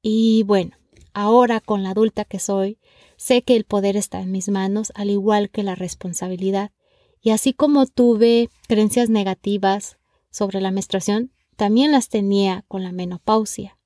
Y 0.00 0.42
bueno, 0.44 0.79
ahora 1.14 1.60
con 1.60 1.82
la 1.82 1.90
adulta 1.90 2.24
que 2.24 2.38
soy, 2.38 2.78
sé 3.16 3.42
que 3.42 3.56
el 3.56 3.64
poder 3.64 3.96
está 3.96 4.20
en 4.20 4.30
mis 4.30 4.48
manos, 4.48 4.92
al 4.94 5.10
igual 5.10 5.50
que 5.50 5.62
la 5.62 5.74
responsabilidad. 5.74 6.72
Y 7.20 7.30
así 7.30 7.52
como 7.52 7.86
tuve 7.86 8.48
creencias 8.66 9.10
negativas 9.10 9.98
sobre 10.30 10.60
la 10.60 10.70
menstruación, 10.70 11.32
también 11.56 11.92
las 11.92 12.08
tenía 12.08 12.64
con 12.68 12.82
la 12.82 12.92
menopausia. 12.92 13.78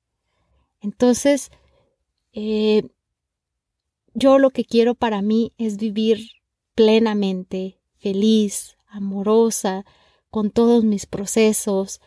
Entonces, 0.79 1.51
eh, 2.31 2.83
yo 4.13 4.39
lo 4.39 4.49
que 4.49 4.63
quiero 4.63 4.95
para 4.95 5.21
mí 5.21 5.51
es 5.57 5.77
vivir 5.77 6.29
plenamente, 6.73 7.79
feliz, 7.97 8.77
amorosa, 8.87 9.85
con 10.29 10.51
todos 10.51 10.83
mis 10.83 11.05
procesos, 11.05 12.01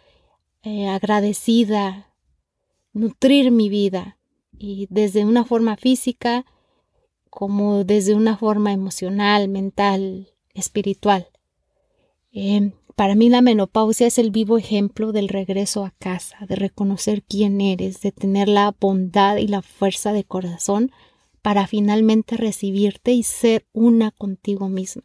eh, 0.62 0.88
agradecida, 0.88 2.14
nutrir 2.92 3.50
mi 3.50 3.68
vida, 3.68 4.17
y 4.58 4.86
desde 4.90 5.24
una 5.24 5.44
forma 5.44 5.76
física 5.76 6.44
como 7.30 7.84
desde 7.84 8.14
una 8.14 8.36
forma 8.36 8.72
emocional, 8.72 9.48
mental, 9.48 10.28
espiritual. 10.54 11.28
Eh, 12.32 12.72
para 12.96 13.14
mí 13.14 13.28
la 13.28 13.42
menopausia 13.42 14.08
es 14.08 14.18
el 14.18 14.30
vivo 14.30 14.58
ejemplo 14.58 15.12
del 15.12 15.28
regreso 15.28 15.84
a 15.84 15.92
casa, 15.92 16.38
de 16.48 16.56
reconocer 16.56 17.22
quién 17.22 17.60
eres, 17.60 18.00
de 18.00 18.10
tener 18.10 18.48
la 18.48 18.74
bondad 18.78 19.36
y 19.36 19.46
la 19.46 19.62
fuerza 19.62 20.12
de 20.12 20.24
corazón 20.24 20.90
para 21.42 21.66
finalmente 21.68 22.36
recibirte 22.36 23.12
y 23.12 23.22
ser 23.22 23.66
una 23.72 24.10
contigo 24.10 24.68
misma. 24.68 25.04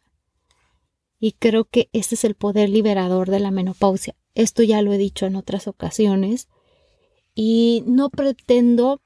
Y 1.20 1.32
creo 1.32 1.66
que 1.66 1.88
ese 1.92 2.16
es 2.16 2.24
el 2.24 2.34
poder 2.34 2.68
liberador 2.68 3.30
de 3.30 3.38
la 3.38 3.52
menopausia. 3.52 4.16
Esto 4.34 4.64
ya 4.64 4.82
lo 4.82 4.92
he 4.92 4.98
dicho 4.98 5.26
en 5.26 5.36
otras 5.36 5.68
ocasiones 5.68 6.48
y 7.34 7.84
no 7.86 8.10
pretendo 8.10 9.00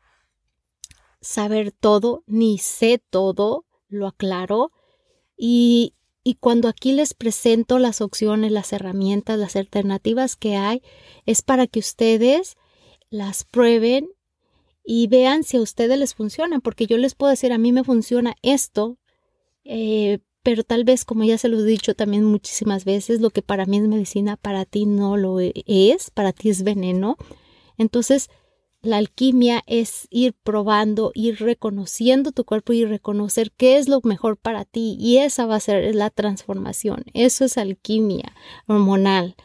saber 1.21 1.73
todo 1.73 2.23
ni 2.27 2.59
sé 2.59 3.03
todo, 3.11 3.65
lo 3.89 4.07
aclaro 4.07 4.73
y 5.37 5.95
y 6.29 6.35
cuando 6.35 6.69
aquí 6.69 6.93
les 6.93 7.15
presento 7.15 7.79
las 7.79 8.03
opciones, 8.03 8.53
las 8.53 8.75
herramientas, 8.75 9.39
las 9.39 9.57
alternativas 9.57 10.37
que 10.37 10.57
hay, 10.57 10.83
es 11.25 11.41
para 11.41 11.67
que 11.67 11.79
ustedes 11.79 12.59
las 13.09 13.45
prueben 13.45 14.11
y 14.85 15.07
vean 15.07 15.43
si 15.43 15.57
a 15.57 15.63
ustedes 15.63 15.99
les 15.99 16.15
funciona, 16.15 16.61
porque 16.61 16.85
yo 16.85 16.99
les 16.99 17.15
puedo 17.15 17.31
decir, 17.31 17.51
a 17.51 17.57
mí 17.57 17.73
me 17.73 17.83
funciona 17.83 18.35
esto, 18.43 18.99
eh, 19.65 20.19
pero 20.43 20.65
tal 20.65 20.85
vez, 20.85 21.07
como 21.07 21.25
ya 21.25 21.39
se 21.39 21.49
lo 21.49 21.61
he 21.61 21.65
dicho 21.65 21.95
también 21.95 22.25
muchísimas 22.25 22.85
veces, 22.85 23.23
lo 23.23 23.31
que 23.31 23.41
para 23.41 23.65
mí 23.65 23.79
es 23.79 23.89
medicina, 23.89 24.37
para 24.37 24.67
ti 24.67 24.85
no 24.85 25.17
lo 25.17 25.41
es, 25.41 26.11
para 26.11 26.35
ti 26.35 26.51
es 26.51 26.63
veneno. 26.63 27.17
Entonces, 27.79 28.29
la 28.89 28.97
alquimia 28.97 29.63
es 29.67 30.09
ir 30.11 30.35
probando, 30.43 31.13
ir 31.15 31.39
reconociendo 31.39 32.33
tu 32.33 32.45
cuerpo 32.45 32.73
y 32.73 32.85
reconocer 32.85 33.53
qué 33.53 33.77
es 33.77 33.89
lo 33.89 34.01
mejor 34.03 34.37
para 34.37 34.65
ti. 34.65 34.97
Y 34.99 35.19
esa 35.19 35.47
va 35.47 35.57
a 35.57 35.61
ser 35.61 35.95
la 35.95 36.11
transformación. 36.11 37.05
Eso 37.13 37.45
es 37.45 37.59
alquimia 37.59 38.35
hormonal. 38.67 39.37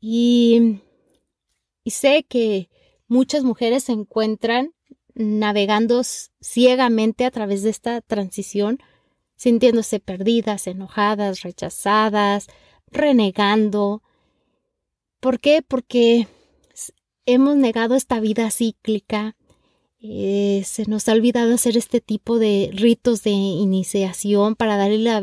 Y, 0.00 0.80
y 1.84 1.90
sé 1.90 2.24
que 2.28 2.68
muchas 3.06 3.44
mujeres 3.44 3.84
se 3.84 3.92
encuentran 3.92 4.72
navegando 5.14 6.02
ciegamente 6.40 7.24
a 7.24 7.30
través 7.30 7.62
de 7.62 7.70
esta 7.70 8.00
transición, 8.00 8.78
sintiéndose 9.36 10.00
perdidas, 10.00 10.66
enojadas, 10.66 11.42
rechazadas, 11.42 12.48
renegando. 12.90 14.02
¿Por 15.20 15.38
qué? 15.38 15.62
Porque 15.62 16.26
hemos 17.26 17.56
negado 17.56 17.94
esta 17.94 18.20
vida 18.20 18.50
cíclica, 18.50 19.36
eh, 20.00 20.62
se 20.64 20.86
nos 20.86 21.08
ha 21.08 21.12
olvidado 21.12 21.54
hacer 21.54 21.76
este 21.76 22.00
tipo 22.00 22.38
de 22.38 22.70
ritos 22.72 23.22
de 23.22 23.30
iniciación 23.30 24.56
para 24.56 24.76
darle 24.76 24.98
la 24.98 25.20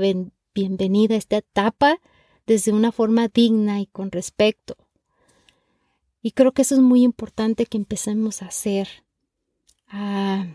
bienvenida 0.54 1.16
a 1.16 1.18
esta 1.18 1.38
etapa 1.38 2.00
desde 2.48 2.72
una 2.72 2.92
forma 2.92 3.28
digna 3.28 3.82
y 3.82 3.88
con 3.88 4.12
respeto. 4.12 4.78
Y 6.22 6.32
creo 6.32 6.54
que 6.54 6.62
eso 6.62 6.76
es 6.76 6.82
muy 6.82 7.04
importante 7.04 7.66
que 7.66 7.78
empecemos 7.78 8.42
a 8.42 8.48
hacer. 8.48 8.88
Ah, 9.88 10.48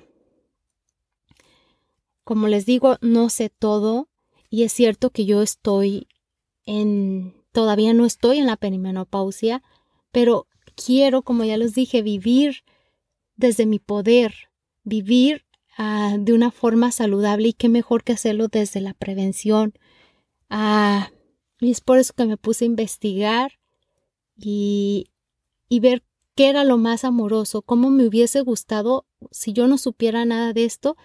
como 2.23 2.49
les 2.49 2.65
digo, 2.65 2.97
no 3.03 3.29
sé 3.29 3.51
todo 3.51 4.09
y 4.49 4.63
es 4.63 4.73
cierto 4.73 5.11
que 5.11 5.27
yo 5.27 5.43
estoy 5.43 6.09
en, 6.65 7.35
todavía 7.53 7.93
no 7.93 8.07
estoy 8.07 8.39
en 8.39 8.47
la 8.47 8.57
perimenopausia, 8.57 9.63
pero 10.11 10.47
quiero, 10.75 11.23
como 11.23 11.45
ya 11.45 11.57
les 11.57 11.75
dije, 11.75 12.03
vivir 12.03 12.65
desde 13.37 13.67
mi 13.67 13.79
poder, 13.79 14.35
vivir 14.85 15.45
ah, 15.77 16.17
de 16.19 16.33
una 16.33 16.51
forma 16.51 16.93
saludable 16.93 17.49
y 17.49 17.53
qué 17.53 17.69
mejor 17.69 18.05
que 18.05 18.13
hacerlo 18.13 18.49
desde 18.49 18.81
la 18.81 18.95
prevención. 18.95 19.75
Ah, 20.51 21.11
y 21.61 21.71
es 21.71 21.81
por 21.81 21.99
eso 21.99 22.13
que 22.15 22.27
me 22.27 22.37
puse 22.37 22.65
a 22.65 22.67
investigar 22.67 23.53
y, 24.37 25.07
y 25.69 25.81
ver 25.81 26.03
qué 26.35 26.49
era 26.49 26.65
lo 26.65 26.79
más 26.79 27.05
amoroso, 27.05 27.63
cómo 27.63 27.91
me 27.91 28.07
hubiese 28.07 28.41
gustado, 28.41 29.07
si 29.31 29.53
yo 29.53 29.67
no 29.69 29.79
supiera 29.79 30.25
nada 30.25 30.53
de 30.53 30.65
esto, 30.65 30.97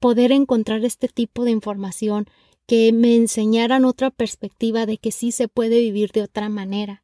poder 0.00 0.32
encontrar 0.32 0.84
este 0.84 1.08
tipo 1.08 1.44
de 1.44 1.52
información, 1.52 2.26
que 2.66 2.92
me 2.92 3.14
enseñaran 3.14 3.84
otra 3.84 4.10
perspectiva 4.10 4.86
de 4.86 4.98
que 4.98 5.12
sí 5.12 5.32
se 5.32 5.48
puede 5.48 5.80
vivir 5.80 6.12
de 6.12 6.22
otra 6.22 6.48
manera. 6.48 7.03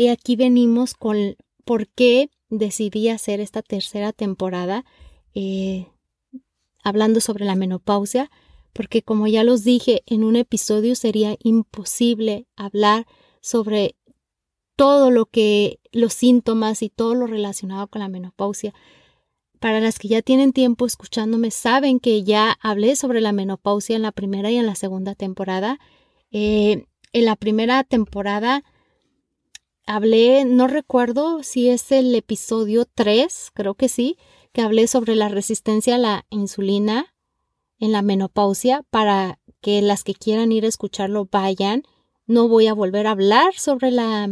Y 0.00 0.08
aquí 0.08 0.34
venimos 0.34 0.94
con 0.94 1.36
por 1.66 1.86
qué 1.86 2.30
decidí 2.48 3.10
hacer 3.10 3.38
esta 3.38 3.60
tercera 3.60 4.14
temporada 4.14 4.86
eh, 5.34 5.88
hablando 6.82 7.20
sobre 7.20 7.44
la 7.44 7.54
menopausia, 7.54 8.30
porque 8.72 9.02
como 9.02 9.26
ya 9.26 9.44
los 9.44 9.62
dije 9.62 10.02
en 10.06 10.24
un 10.24 10.36
episodio 10.36 10.94
sería 10.94 11.36
imposible 11.42 12.46
hablar 12.56 13.06
sobre 13.42 13.94
todo 14.74 15.10
lo 15.10 15.26
que 15.26 15.80
los 15.92 16.14
síntomas 16.14 16.80
y 16.80 16.88
todo 16.88 17.14
lo 17.14 17.26
relacionado 17.26 17.86
con 17.88 18.00
la 18.00 18.08
menopausia. 18.08 18.72
Para 19.58 19.80
las 19.80 19.98
que 19.98 20.08
ya 20.08 20.22
tienen 20.22 20.54
tiempo 20.54 20.86
escuchándome, 20.86 21.50
saben 21.50 22.00
que 22.00 22.24
ya 22.24 22.56
hablé 22.62 22.96
sobre 22.96 23.20
la 23.20 23.32
menopausia 23.32 23.96
en 23.96 24.02
la 24.02 24.12
primera 24.12 24.50
y 24.50 24.56
en 24.56 24.64
la 24.64 24.76
segunda 24.76 25.14
temporada. 25.14 25.78
Eh, 26.30 26.86
en 27.12 27.24
la 27.26 27.36
primera 27.36 27.84
temporada 27.84 28.64
hablé, 29.90 30.44
no 30.44 30.68
recuerdo 30.68 31.42
si 31.42 31.68
es 31.68 31.90
el 31.90 32.14
episodio 32.14 32.86
3, 32.94 33.50
creo 33.52 33.74
que 33.74 33.88
sí, 33.88 34.16
que 34.52 34.62
hablé 34.62 34.86
sobre 34.86 35.16
la 35.16 35.28
resistencia 35.28 35.96
a 35.96 35.98
la 35.98 36.26
insulina 36.30 37.12
en 37.80 37.90
la 37.90 38.00
menopausia 38.00 38.84
para 38.90 39.40
que 39.60 39.82
las 39.82 40.04
que 40.04 40.14
quieran 40.14 40.52
ir 40.52 40.64
a 40.64 40.68
escucharlo 40.68 41.28
vayan. 41.30 41.82
No 42.26 42.46
voy 42.46 42.68
a 42.68 42.74
volver 42.74 43.08
a 43.08 43.12
hablar 43.12 43.54
sobre 43.54 43.90
la, 43.90 44.28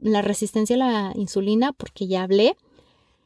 la 0.00 0.22
resistencia 0.22 0.76
a 0.76 0.78
la 0.78 1.12
insulina 1.16 1.72
porque 1.72 2.06
ya 2.06 2.22
hablé. 2.22 2.56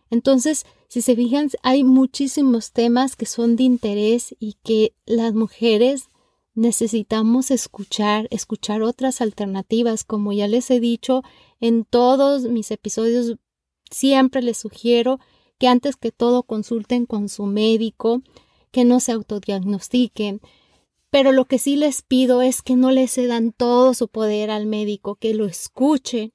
Entonces, 0.09 0.65
si 0.89 1.03
se 1.03 1.15
fijan, 1.15 1.51
hay 1.63 1.85
muchísimos 1.85 2.73
temas 2.73 3.15
que 3.15 3.27
son 3.27 3.57
de 3.57 3.65
interés 3.65 4.35
y 4.39 4.55
que 4.63 4.95
las 5.05 5.35
mujeres 5.35 6.09
necesitamos 6.55 7.51
escuchar, 7.51 8.29
escuchar 8.31 8.83
otras 8.83 9.21
alternativas. 9.21 10.05
Como 10.05 10.33
ya 10.33 10.49
les 10.49 10.71
he 10.71 10.81
dicho 10.81 11.23
en 11.61 11.85
todos 11.85 12.45
mis 12.45 12.71
episodios, 12.71 13.37
siempre 13.91 14.43
les 14.43 14.59
sugiero 14.59 15.21
que 15.59 15.69
antes 15.69 15.97
que 15.97 16.13
todo 16.13 16.43
consulten 16.43 17.07
con 17.07 17.29
su 17.29 17.47
médico, 17.47 18.23
que 18.71 18.85
no 18.85 19.01
se 19.01 19.13
autodiagnostiquen. 19.13 20.41
Pero 21.11 21.31
lo 21.31 21.45
que 21.45 21.59
sí 21.59 21.77
les 21.77 22.03
pido 22.03 22.43
es 22.43 22.61
que 22.63 22.75
no 22.75 22.91
le 22.91 23.07
cedan 23.07 23.53
todo 23.53 23.95
su 23.95 24.09
poder 24.09 24.51
al 24.51 24.67
médico, 24.67 25.15
que 25.15 25.33
lo 25.35 25.47
escuchen, 25.47 26.33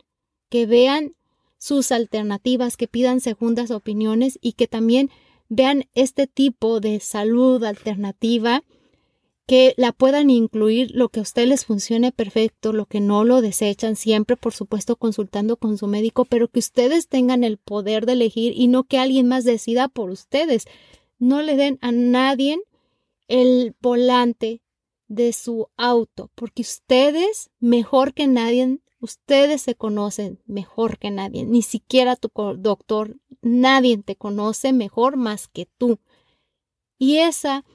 que 0.49 0.65
vean 0.65 1.15
sus 1.57 1.91
alternativas, 1.91 2.77
que 2.77 2.87
pidan 2.87 3.19
segundas 3.19 3.71
opiniones 3.71 4.39
y 4.41 4.53
que 4.53 4.67
también 4.67 5.09
vean 5.49 5.85
este 5.95 6.27
tipo 6.27 6.79
de 6.79 7.01
salud 7.01 7.63
alternativa 7.65 8.63
que 9.49 9.73
la 9.77 9.93
puedan 9.93 10.29
incluir 10.29 10.91
lo 10.93 11.09
que 11.09 11.21
a 11.21 11.23
ustedes 11.23 11.47
les 11.47 11.65
funcione 11.65 12.11
perfecto, 12.11 12.71
lo 12.71 12.85
que 12.85 12.99
no 12.99 13.23
lo 13.23 13.41
desechan, 13.41 13.95
siempre 13.95 14.37
por 14.37 14.53
supuesto 14.53 14.95
consultando 14.95 15.57
con 15.57 15.75
su 15.79 15.87
médico, 15.87 16.23
pero 16.25 16.49
que 16.49 16.59
ustedes 16.59 17.07
tengan 17.07 17.43
el 17.43 17.57
poder 17.57 18.05
de 18.05 18.11
elegir 18.13 18.53
y 18.55 18.67
no 18.67 18.83
que 18.83 18.99
alguien 18.99 19.27
más 19.27 19.45
decida 19.45 19.87
por 19.87 20.11
ustedes. 20.11 20.65
No 21.17 21.41
le 21.41 21.55
den 21.55 21.79
a 21.81 21.91
nadie 21.91 22.59
el 23.27 23.75
volante 23.81 24.61
de 25.07 25.33
su 25.33 25.69
auto, 25.77 26.29
porque 26.35 26.61
ustedes, 26.61 27.49
mejor 27.59 28.13
que 28.13 28.27
nadie, 28.27 28.77
ustedes 28.99 29.63
se 29.63 29.73
conocen 29.73 30.43
mejor 30.45 30.99
que 30.99 31.09
nadie, 31.09 31.43
ni 31.43 31.63
siquiera 31.63 32.15
tu 32.15 32.29
doctor, 32.59 33.17
nadie 33.41 33.97
te 33.97 34.15
conoce 34.15 34.73
mejor 34.73 35.17
más 35.17 35.47
que 35.47 35.67
tú. 35.79 35.97
Y 36.99 37.17
esa 37.17 37.65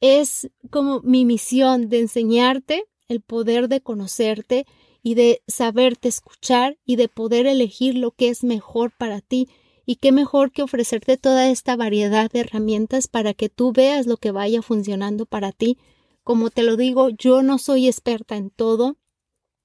es 0.00 0.50
como 0.70 1.00
mi 1.00 1.24
misión 1.24 1.88
de 1.88 2.00
enseñarte 2.00 2.84
el 3.08 3.20
poder 3.20 3.68
de 3.68 3.80
conocerte 3.80 4.66
y 5.02 5.14
de 5.14 5.42
saberte 5.46 6.08
escuchar 6.08 6.78
y 6.84 6.96
de 6.96 7.08
poder 7.08 7.46
elegir 7.46 7.96
lo 7.96 8.10
que 8.12 8.28
es 8.28 8.44
mejor 8.44 8.92
para 8.96 9.20
ti. 9.20 9.48
Y 9.86 9.96
qué 9.96 10.12
mejor 10.12 10.52
que 10.52 10.62
ofrecerte 10.62 11.16
toda 11.16 11.50
esta 11.50 11.74
variedad 11.74 12.30
de 12.30 12.40
herramientas 12.40 13.08
para 13.08 13.34
que 13.34 13.48
tú 13.48 13.72
veas 13.72 14.06
lo 14.06 14.18
que 14.18 14.30
vaya 14.30 14.62
funcionando 14.62 15.26
para 15.26 15.52
ti. 15.52 15.78
Como 16.22 16.50
te 16.50 16.62
lo 16.62 16.76
digo, 16.76 17.08
yo 17.08 17.42
no 17.42 17.58
soy 17.58 17.88
experta 17.88 18.36
en 18.36 18.50
todo 18.50 18.96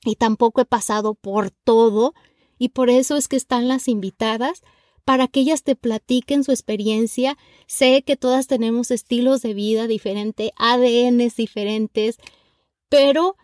y 0.04 0.16
tampoco 0.16 0.62
he 0.62 0.66
pasado 0.66 1.14
por 1.14 1.52
todo 1.52 2.14
y 2.58 2.70
por 2.70 2.90
eso 2.90 3.18
es 3.18 3.28
que 3.28 3.36
están 3.36 3.68
las 3.68 3.88
invitadas 3.88 4.64
para 5.06 5.28
que 5.28 5.40
ellas 5.42 5.64
te 5.64 5.76
platiquen 5.76 6.44
su 6.44 6.52
experiencia. 6.52 7.38
Sé 7.68 8.02
que 8.02 8.18
todas 8.18 8.48
tenemos 8.48 8.92
estilos 8.92 9.42
de 9.44 9.54
vida 9.54 9.88
diferentes, 9.88 10.52
ADNs 10.58 11.36
diferentes, 11.36 12.18
pero 12.90 13.38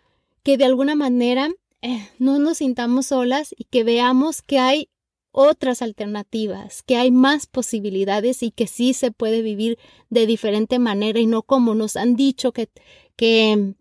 que 0.44 0.58
de 0.58 0.66
alguna 0.66 0.96
manera 0.96 1.50
eh, 1.82 2.10
no 2.18 2.40
nos 2.40 2.58
sintamos 2.58 3.08
solas 3.08 3.54
y 3.58 3.66
que 3.66 3.84
veamos 3.84 4.42
que 4.42 4.60
hay 4.60 4.90
otras 5.32 5.82
alternativas, 5.82 6.84
que 6.84 6.98
hay 6.98 7.12
más 7.12 7.46
posibilidades 7.46 8.44
y 8.44 8.52
que 8.52 8.68
sí 8.68 8.94
se 8.94 9.12
puede 9.12 9.42
vivir 9.42 9.78
de 10.10 10.26
diferente 10.26 10.80
manera 10.80 11.20
y 11.20 11.28
no 11.28 11.44
como 11.44 11.74
nos 11.74 11.96
han 11.96 12.16
dicho 12.16 12.52
que, 12.52 12.70
que, 13.16 13.76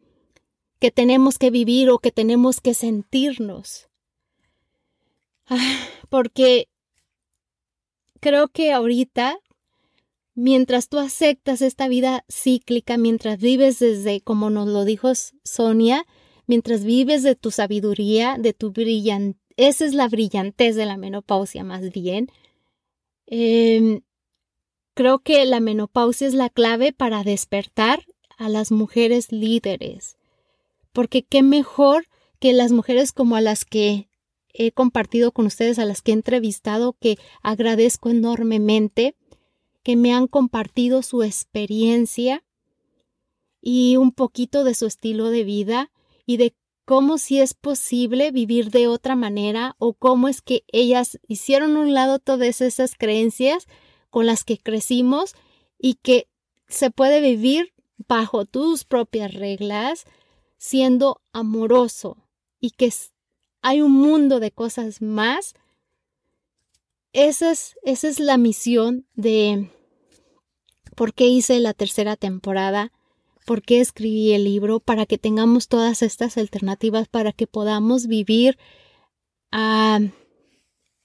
que 0.78 0.90
tenemos 0.90 1.38
que 1.38 1.50
vivir 1.50 1.90
o 1.90 1.98
que 1.98 2.12
tenemos 2.12 2.60
que 2.60 2.74
sentirnos. 2.74 3.88
Ah, 5.46 5.88
porque 6.08 6.68
creo 8.20 8.48
que 8.48 8.72
ahorita, 8.72 9.38
mientras 10.34 10.88
tú 10.88 10.98
aceptas 10.98 11.62
esta 11.62 11.88
vida 11.88 12.24
cíclica, 12.30 12.96
mientras 12.96 13.38
vives 13.38 13.78
desde, 13.78 14.20
como 14.20 14.50
nos 14.50 14.68
lo 14.68 14.84
dijo 14.84 15.12
Sonia, 15.44 16.06
mientras 16.46 16.84
vives 16.84 17.22
de 17.22 17.34
tu 17.34 17.50
sabiduría, 17.50 18.36
de 18.38 18.52
tu 18.52 18.72
brillantez, 18.72 19.40
esa 19.56 19.84
es 19.84 19.94
la 19.94 20.08
brillantez 20.08 20.74
de 20.74 20.86
la 20.86 20.96
menopausia 20.96 21.64
más 21.64 21.92
bien. 21.92 22.28
Em, 23.26 24.00
creo 24.94 25.18
que 25.18 25.44
la 25.44 25.60
menopausia 25.60 26.26
es 26.26 26.34
la 26.34 26.48
clave 26.48 26.92
para 26.92 27.22
despertar 27.24 28.06
a 28.38 28.48
las 28.48 28.72
mujeres 28.72 29.32
líderes, 29.32 30.16
porque 30.92 31.22
qué 31.22 31.42
mejor 31.42 32.06
que 32.38 32.52
las 32.52 32.72
mujeres 32.72 33.12
como 33.12 33.36
a 33.36 33.40
las 33.40 33.64
que 33.64 34.09
he 34.54 34.72
compartido 34.72 35.32
con 35.32 35.46
ustedes, 35.46 35.78
a 35.78 35.84
las 35.84 36.02
que 36.02 36.12
he 36.12 36.14
entrevistado, 36.14 36.96
que 37.00 37.18
agradezco 37.42 38.10
enormemente, 38.10 39.16
que 39.82 39.96
me 39.96 40.12
han 40.12 40.26
compartido 40.26 41.02
su 41.02 41.22
experiencia 41.22 42.44
y 43.60 43.96
un 43.96 44.12
poquito 44.12 44.64
de 44.64 44.74
su 44.74 44.86
estilo 44.86 45.30
de 45.30 45.44
vida 45.44 45.90
y 46.26 46.36
de 46.36 46.54
cómo 46.84 47.18
si 47.18 47.40
es 47.40 47.54
posible 47.54 48.30
vivir 48.32 48.70
de 48.70 48.88
otra 48.88 49.16
manera 49.16 49.76
o 49.78 49.94
cómo 49.94 50.28
es 50.28 50.42
que 50.42 50.64
ellas 50.72 51.18
hicieron 51.28 51.76
un 51.76 51.94
lado 51.94 52.18
todas 52.18 52.60
esas 52.60 52.96
creencias 52.96 53.66
con 54.10 54.26
las 54.26 54.44
que 54.44 54.58
crecimos 54.58 55.34
y 55.78 55.94
que 55.94 56.28
se 56.68 56.90
puede 56.90 57.20
vivir 57.20 57.72
bajo 58.08 58.44
tus 58.44 58.84
propias 58.84 59.34
reglas, 59.34 60.04
siendo 60.56 61.20
amoroso 61.32 62.16
y 62.60 62.70
que 62.72 62.92
hay 63.62 63.82
un 63.82 63.92
mundo 63.92 64.40
de 64.40 64.50
cosas 64.50 65.02
más. 65.02 65.54
Esa 67.12 67.50
es, 67.50 67.76
esa 67.82 68.08
es 68.08 68.20
la 68.20 68.36
misión 68.36 69.06
de 69.14 69.70
por 70.94 71.14
qué 71.14 71.26
hice 71.26 71.58
la 71.60 71.74
tercera 71.74 72.16
temporada, 72.16 72.92
por 73.46 73.62
qué 73.62 73.80
escribí 73.80 74.32
el 74.32 74.44
libro, 74.44 74.80
para 74.80 75.06
que 75.06 75.18
tengamos 75.18 75.68
todas 75.68 76.02
estas 76.02 76.36
alternativas, 76.36 77.08
para 77.08 77.32
que 77.32 77.46
podamos 77.46 78.06
vivir 78.06 78.58
a 79.50 80.00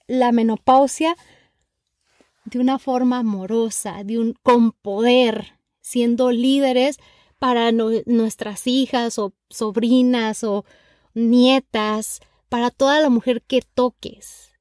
la 0.07 0.31
menopausia 0.31 1.15
de 2.45 2.59
una 2.59 2.77
forma 2.77 3.19
amorosa, 3.19 4.03
de 4.03 4.19
un, 4.19 4.33
con 4.43 4.71
poder, 4.71 5.59
siendo 5.81 6.31
líderes 6.31 6.99
para 7.39 7.71
nuestras 7.71 8.67
hijas 8.67 9.17
o 9.17 9.33
sobrinas 9.49 10.43
o 10.43 10.65
nietas, 11.13 12.21
para 12.55 12.71
toda 12.71 13.01
la 13.01 13.09
mujer 13.09 13.41
que 13.41 13.61
toques. 13.61 14.53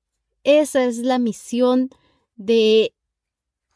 Esa 0.42 0.84
es 0.84 0.98
la 0.98 1.20
misión 1.20 1.90
de 2.34 2.92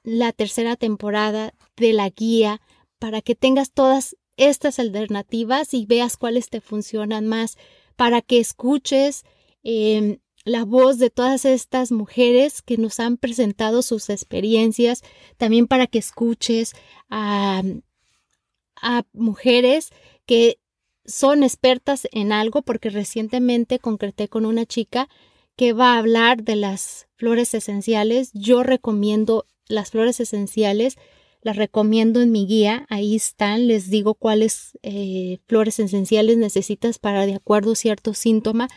la 0.02 0.32
tercera 0.32 0.74
temporada 0.74 1.54
de 1.76 1.92
la 1.92 2.08
guía 2.08 2.60
para 2.98 3.22
que 3.22 3.36
tengas 3.36 3.70
todas 3.70 4.16
estas 4.36 4.80
alternativas 4.80 5.72
y 5.72 5.86
veas 5.86 6.16
cuáles 6.16 6.50
te 6.50 6.60
funcionan 6.60 7.28
más, 7.28 7.58
para 7.94 8.20
que 8.20 8.40
escuches 8.40 9.22
em, 9.62 10.18
la 10.44 10.64
voz 10.64 10.98
de 10.98 11.10
todas 11.10 11.44
estas 11.44 11.92
mujeres 11.92 12.60
que 12.60 12.76
nos 12.76 12.98
han 12.98 13.18
presentado 13.18 13.82
sus 13.82 14.10
experiencias, 14.10 15.04
también 15.36 15.68
para 15.68 15.86
que 15.86 16.00
escuches 16.00 16.72
a, 17.08 17.62
a 18.82 19.04
mujeres 19.12 19.90
que 20.26 20.58
son 21.08 21.42
expertas 21.42 22.06
en 22.12 22.32
algo 22.32 22.62
porque 22.62 22.90
recientemente 22.90 23.78
concreté 23.78 24.28
con 24.28 24.44
una 24.44 24.66
chica 24.66 25.08
que 25.56 25.72
va 25.72 25.94
a 25.94 25.98
hablar 25.98 26.44
de 26.44 26.54
las 26.54 27.08
flores 27.16 27.54
esenciales. 27.54 28.30
Yo 28.34 28.62
recomiendo 28.62 29.46
las 29.66 29.90
flores 29.90 30.20
esenciales, 30.20 30.96
las 31.40 31.56
recomiendo 31.56 32.20
en 32.20 32.30
mi 32.30 32.46
guía, 32.46 32.86
ahí 32.90 33.16
están, 33.16 33.66
les 33.68 33.88
digo 33.90 34.14
cuáles 34.14 34.78
eh, 34.82 35.38
flores 35.46 35.78
esenciales 35.78 36.36
necesitas 36.36 36.98
para 36.98 37.26
de 37.26 37.34
acuerdo 37.34 37.72
a 37.72 37.76
cierto 37.76 38.12
síntoma. 38.12 38.68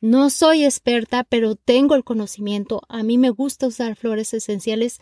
No 0.00 0.30
soy 0.30 0.64
experta, 0.64 1.24
pero 1.24 1.56
tengo 1.56 1.96
el 1.96 2.04
conocimiento. 2.04 2.82
A 2.88 3.02
mí 3.02 3.18
me 3.18 3.30
gusta 3.30 3.66
usar 3.66 3.96
flores 3.96 4.32
esenciales 4.34 5.00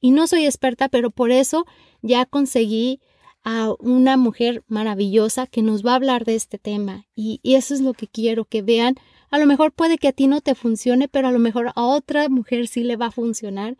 y 0.00 0.10
no 0.10 0.26
soy 0.26 0.44
experta, 0.44 0.88
pero 0.88 1.10
por 1.10 1.30
eso 1.30 1.66
ya 2.02 2.26
conseguí 2.26 3.00
a 3.48 3.72
una 3.78 4.16
mujer 4.16 4.64
maravillosa 4.66 5.46
que 5.46 5.62
nos 5.62 5.86
va 5.86 5.92
a 5.92 5.94
hablar 5.94 6.24
de 6.24 6.34
este 6.34 6.58
tema. 6.58 7.06
Y, 7.14 7.40
eso 7.44 7.74
es 7.74 7.80
lo 7.80 7.92
que 7.92 8.08
quiero 8.08 8.44
que 8.44 8.60
vean. 8.60 8.96
A 9.30 9.38
lo 9.38 9.46
mejor 9.46 9.70
puede 9.70 9.98
que 9.98 10.08
a 10.08 10.12
ti 10.12 10.26
no 10.26 10.40
te 10.40 10.56
funcione, 10.56 11.06
pero 11.06 11.28
a 11.28 11.30
lo 11.30 11.38
mejor 11.38 11.70
a 11.76 11.84
otra 11.84 12.28
mujer 12.28 12.66
sí 12.66 12.82
le 12.82 12.96
va 12.96 13.06
a 13.06 13.10
funcionar. 13.12 13.76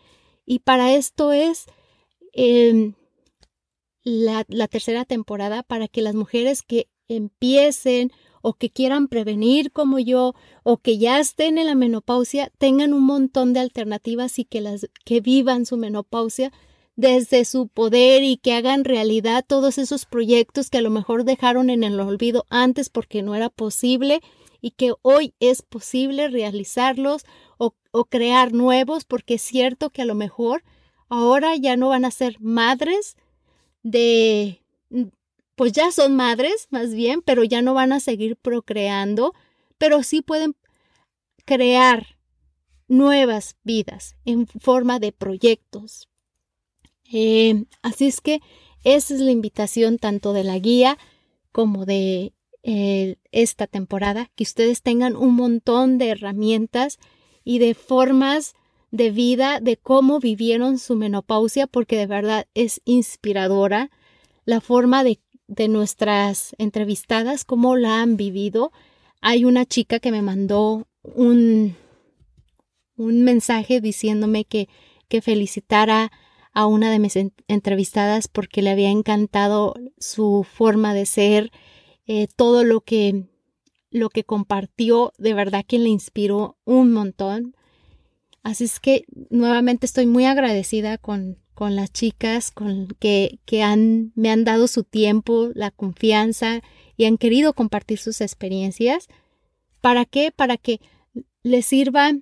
Y 0.47 0.61
para 0.61 0.95
esto 0.95 1.33
es 1.33 1.67
em, 2.33 2.95
la, 4.05 4.45
la 4.47 4.69
tercera 4.69 5.05
temporada, 5.05 5.65
para 5.65 5.89
que 5.89 6.01
las 6.01 6.15
mujeres 6.15 6.63
que 6.63 6.89
empiecen 7.09 8.13
o 8.43 8.55
que 8.55 8.71
quieran 8.71 9.09
prevenir 9.09 9.73
como 9.73 9.99
yo 9.99 10.37
o 10.63 10.77
que 10.77 10.97
ya 10.97 11.19
estén 11.19 11.59
en 11.59 11.67
la 11.67 11.75
menopausia 11.75 12.53
tengan 12.59 12.93
un 12.93 13.03
montón 13.03 13.53
de 13.53 13.59
alternativas 13.59 14.39
y 14.39 14.45
que 14.45 14.61
las 14.61 14.89
que 15.05 15.21
vivan 15.21 15.67
su 15.67 15.77
menopausia 15.77 16.53
desde 16.97 17.45
su 17.45 17.69
poder 17.69 18.25
y 18.25 18.39
que 18.39 18.55
hagan 18.55 18.85
realidad 18.85 19.45
todos 19.47 19.79
esos 19.79 20.07
proyectos 20.07 20.71
que 20.71 20.79
a 20.79 20.83
lo 20.83 20.91
mejor 20.91 21.25
dejaron 21.25 21.69
en 21.69 21.85
el 21.85 22.01
olvido 22.01 22.47
antes 22.49 22.89
porque 22.89 23.23
no 23.23 23.35
era 23.35 23.51
posible 23.51 24.23
y 24.63 24.71
que 24.71 24.95
hoy 25.03 25.35
es 25.39 25.63
posible 25.63 26.29
realizarlos 26.29 27.25
o, 27.59 27.75
crear 28.11 28.53
nuevos 28.53 29.05
porque 29.05 29.35
es 29.35 29.43
cierto 29.43 29.89
que 29.89 30.03
a 30.03 30.05
lo 30.05 30.15
mejor 30.15 30.63
ahora 31.09 31.57
ya 31.57 31.77
no 31.77 31.89
van 31.89 32.05
a 32.05 32.11
ser 32.11 32.37
madres 32.41 33.17
de 33.83 34.61
pues 35.55 35.73
ya 35.73 35.91
son 35.91 36.15
madres 36.15 36.69
más 36.71 36.95
bien, 36.95 37.23
pero 37.23 37.43
ya 37.43 37.63
no 37.63 37.73
van 37.73 37.93
a 37.93 38.01
seguir 38.01 38.37
procreando, 38.37 39.33
pero 39.79 40.03
sí 40.03 40.21
pueden 40.21 40.55
crear 41.47 42.19
nuevas 42.89 43.57
vidas 43.65 44.17
en 44.27 44.47
forma 44.47 44.99
de 44.99 45.13
proyectos, 45.13 46.11
eh, 47.13 47.65
así 47.83 48.07
es 48.07 48.21
que 48.21 48.41
esa 48.85 49.15
es 49.15 49.21
la 49.21 49.31
invitación 49.31 49.99
tanto 49.99 50.33
de 50.33 50.45
la 50.45 50.59
guía 50.59 50.99
como 51.53 51.87
de 51.87 52.33
eh, 52.63 53.17
esta 53.33 53.67
temporada, 53.67 54.31
que 54.35 54.45
ustedes 54.45 54.83
tengan 54.83 55.17
un 55.17 55.35
montón 55.35 55.99
de 55.99 56.09
herramientas 56.09 56.99
y 57.45 57.59
de 57.59 57.75
formas 57.75 58.55
de 58.91 59.11
vida 59.11 59.61
de 59.61 59.77
cómo 59.77 60.21
vivieron 60.21 60.79
su 60.79 60.97
menopausia, 60.97 61.67
porque 61.67 61.97
de 61.97 62.07
verdad 62.07 62.47
es 62.55 62.81
inspiradora 62.85 63.91
la 64.45 64.61
forma 64.61 65.05
de, 65.05 65.21
de 65.47 65.69
nuestras 65.69 66.55
entrevistadas, 66.59 67.45
cómo 67.45 67.77
la 67.77 68.03
han 68.03 68.17
vivido. 68.17 68.73
Hay 69.21 69.45
una 69.45 69.65
chica 69.65 70.01
que 70.01 70.11
me 70.11 70.23
mandó 70.23 70.87
un, 71.03 71.77
un 72.97 73.23
mensaje 73.23 73.81
diciéndome 73.81 74.45
que, 74.45 74.69
que 75.09 75.23
felicitara 75.23 76.11
a 76.57 76.65
una 76.65 76.91
de 76.91 76.99
mis 76.99 77.19
entrevistadas 77.49 78.29
porque 78.29 78.63
le 78.63 78.71
había 78.71 78.89
encantado 78.89 79.75
su 79.99 80.43
forma 80.51 80.95
de 80.95 81.05
ser, 81.05 81.51
eh, 82.07 82.29
todo 82.35 82.65
lo 82.65 82.81
que, 82.81 83.29
lo 83.91 84.09
que 84.09 84.25
compartió, 84.25 85.13
de 85.19 85.35
verdad 85.35 85.67
que 85.69 85.79
le 85.79 85.91
inspiró 85.91 86.57
un 86.65 86.95
montón. 86.95 87.55
Así 88.43 88.65
es 88.65 88.81
que 88.81 89.05
nuevamente 89.29 89.85
estoy 89.85 90.07
muy 90.07 90.25
agradecida 90.25 90.97
con, 90.97 91.37
con 91.53 91.77
las 91.77 91.93
chicas 91.93 92.51
con 92.51 92.89
que, 93.01 93.39
que 93.45 93.63
han, 93.63 94.13
me 94.15 94.31
han 94.31 94.45
dado 94.45 94.67
su 94.67 94.83
tiempo, 94.83 95.51
la 95.55 95.71
confianza 95.71 96.63
y 96.97 97.05
han 97.05 97.19
querido 97.19 97.53
compartir 97.53 97.99
sus 97.99 98.23
experiencias. 98.23 99.09
¿Para 99.83 100.07
qué? 100.07 100.33
Para 100.35 100.57
que 100.57 100.81
les 101.43 101.67
sirva 101.67 102.13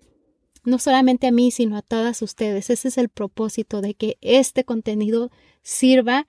no 0.64 0.78
solamente 0.78 1.26
a 1.26 1.32
mí, 1.32 1.50
sino 1.50 1.76
a 1.76 1.82
todas 1.82 2.22
ustedes. 2.22 2.70
Ese 2.70 2.88
es 2.88 2.98
el 2.98 3.08
propósito 3.08 3.80
de 3.80 3.94
que 3.94 4.18
este 4.20 4.64
contenido 4.64 5.30
sirva 5.62 6.26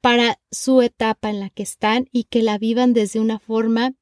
para 0.00 0.38
su 0.50 0.82
etapa 0.82 1.30
en 1.30 1.40
la 1.40 1.50
que 1.50 1.62
están 1.62 2.08
y 2.12 2.24
que 2.24 2.42
la 2.42 2.58
vivan 2.58 2.92
desde 2.92 3.20
una 3.20 3.38
forma, 3.38 3.94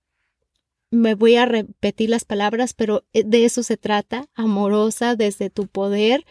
me 0.91 1.15
voy 1.15 1.37
a 1.37 1.47
repetir 1.47 2.11
las 2.11 2.25
palabras, 2.25 2.75
pero 2.75 3.05
eh, 3.13 3.23
de 3.25 3.45
eso 3.45 3.63
se 3.63 3.77
trata, 3.77 4.27
amorosa, 4.35 5.17
desde 5.17 5.49
tu 5.49 5.69
poder 5.69 6.25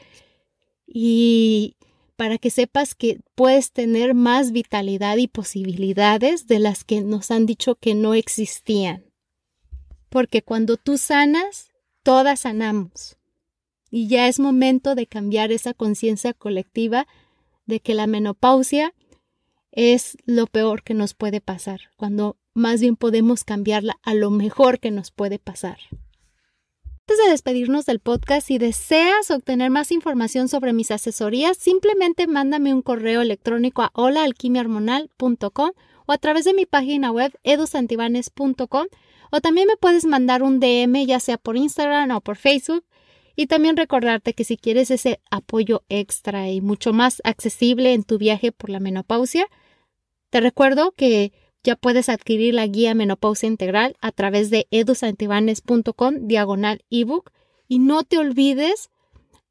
y 0.86 1.78
para 2.18 2.38
que 2.38 2.52
sepas 2.52 2.94
que 2.94 3.22
puedes 3.34 3.72
tener 3.72 4.14
más 4.14 4.52
vitalidad 4.52 5.18
y 5.18 5.28
posibilidades 5.28 6.48
de 6.48 6.60
las 6.60 6.84
que 6.84 7.02
nos 7.02 7.32
han 7.32 7.46
dicho 7.46 7.76
que 7.76 7.96
no 7.96 8.14
existían. 8.14 9.06
Porque 10.10 10.44
cuando 10.44 10.78
tú 10.78 10.98
sanas, 10.98 11.72
todas 12.04 12.42
sanamos. 12.42 13.18
Y 13.92 14.08
ya 14.08 14.28
es 14.28 14.40
momento 14.40 14.96
de 14.96 15.06
cambiar 15.06 15.52
esa 15.52 15.74
conciencia 15.76 16.34
colectiva 16.34 17.08
de 17.66 17.82
que 17.82 17.94
la 17.94 18.08
menopausia 18.08 18.94
es 19.72 20.18
lo 20.26 20.48
peor 20.48 20.82
que 20.82 20.94
nos 20.94 21.14
puede 21.14 21.42
pasar, 21.42 21.82
cuando 21.98 22.38
más 22.54 22.82
bien 22.82 22.96
podemos 22.96 23.44
cambiarla 23.44 23.98
a 24.04 24.14
lo 24.14 24.32
mejor 24.32 24.80
que 24.80 24.92
nos 24.92 25.12
puede 25.12 25.40
pasar. 25.40 25.78
Antes 27.08 27.26
de 27.26 27.32
despedirnos 27.32 27.86
del 27.86 28.00
podcast, 28.00 28.48
si 28.48 28.58
deseas 28.58 29.32
obtener 29.32 29.70
más 29.70 29.92
información 29.92 30.48
sobre 30.48 30.72
mis 30.72 30.92
asesorías, 30.92 31.58
simplemente 31.58 32.28
mándame 32.28 32.74
un 32.74 32.82
correo 32.82 33.22
electrónico 33.22 33.82
a 33.82 33.92
holaalquimiahormonal.com 33.94 35.72
o 36.06 36.12
a 36.12 36.18
través 36.18 36.46
de 36.46 36.54
mi 36.54 36.66
página 36.66 37.12
web 37.12 37.34
edusantibanes.com 37.44 38.88
o 39.32 39.42
también 39.42 39.68
me 39.68 39.78
puedes 39.78 40.06
mandar 40.06 40.44
un 40.44 40.60
DM 40.60 41.06
ya 41.06 41.20
sea 41.20 41.38
por 41.38 41.58
Instagram 41.58 42.12
o 42.12 42.22
por 42.22 42.38
Facebook 42.38 42.86
y 43.36 43.48
también 43.48 43.78
recordarte 43.78 44.34
que 44.34 44.44
si 44.44 44.58
quieres 44.58 44.92
ese 44.92 45.20
apoyo 45.30 45.84
extra 45.90 46.50
y 46.50 46.62
mucho 46.62 46.94
más 46.94 47.22
accesible 47.24 47.94
en 47.94 48.04
tu 48.04 48.18
viaje 48.18 48.52
por 48.52 48.70
la 48.70 48.80
menopausia, 48.80 49.48
te 50.30 50.42
recuerdo 50.42 50.92
que 50.92 51.34
ya 51.64 51.76
puedes 51.76 52.10
adquirir 52.10 52.56
la 52.56 52.66
guía 52.66 52.96
Menopausia 52.96 53.48
Integral 53.48 53.96
a 54.02 54.12
través 54.12 54.50
de 54.50 54.68
edusantibanes.com 54.72 56.28
diagonal 56.28 56.84
ebook 56.90 57.32
y 57.68 57.80
no 57.80 58.04
te 58.04 58.18
olvides 58.18 58.90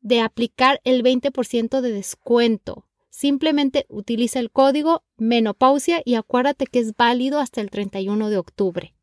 de 0.00 0.20
aplicar 0.20 0.80
el 0.84 1.02
20% 1.02 1.80
de 1.80 1.92
descuento. 1.92 2.86
Simplemente 3.10 3.86
utiliza 3.88 4.40
el 4.40 4.50
código 4.50 5.04
menopausia 5.18 6.02
y 6.04 6.14
acuérdate 6.14 6.66
que 6.66 6.80
es 6.80 6.96
válido 6.96 7.38
hasta 7.38 7.60
el 7.60 7.70
31 7.70 8.30
de 8.30 8.38
octubre. 8.38 8.94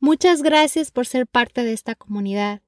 Muchas 0.00 0.42
gracias 0.42 0.90
por 0.90 1.06
ser 1.06 1.26
parte 1.26 1.62
de 1.62 1.72
esta 1.72 1.94
comunidad. 1.94 2.62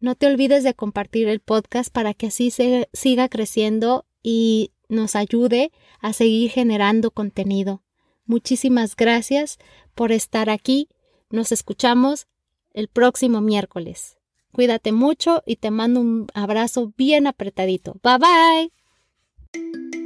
No 0.00 0.14
te 0.14 0.26
olvides 0.26 0.62
de 0.64 0.74
compartir 0.74 1.28
el 1.28 1.40
podcast 1.40 1.90
para 1.92 2.14
que 2.14 2.26
así 2.26 2.50
se 2.50 2.88
siga 2.92 3.28
creciendo 3.28 4.04
y 4.22 4.72
nos 4.88 5.16
ayude 5.16 5.72
a 6.00 6.12
seguir 6.12 6.50
generando 6.50 7.10
contenido. 7.10 7.82
Muchísimas 8.24 8.96
gracias 8.96 9.58
por 9.94 10.12
estar 10.12 10.50
aquí. 10.50 10.88
Nos 11.30 11.52
escuchamos 11.52 12.26
el 12.72 12.88
próximo 12.88 13.40
miércoles. 13.40 14.18
Cuídate 14.52 14.92
mucho 14.92 15.42
y 15.46 15.56
te 15.56 15.70
mando 15.70 16.00
un 16.00 16.26
abrazo 16.34 16.92
bien 16.96 17.26
apretadito. 17.26 17.96
Bye 18.02 18.70
bye. 19.52 20.05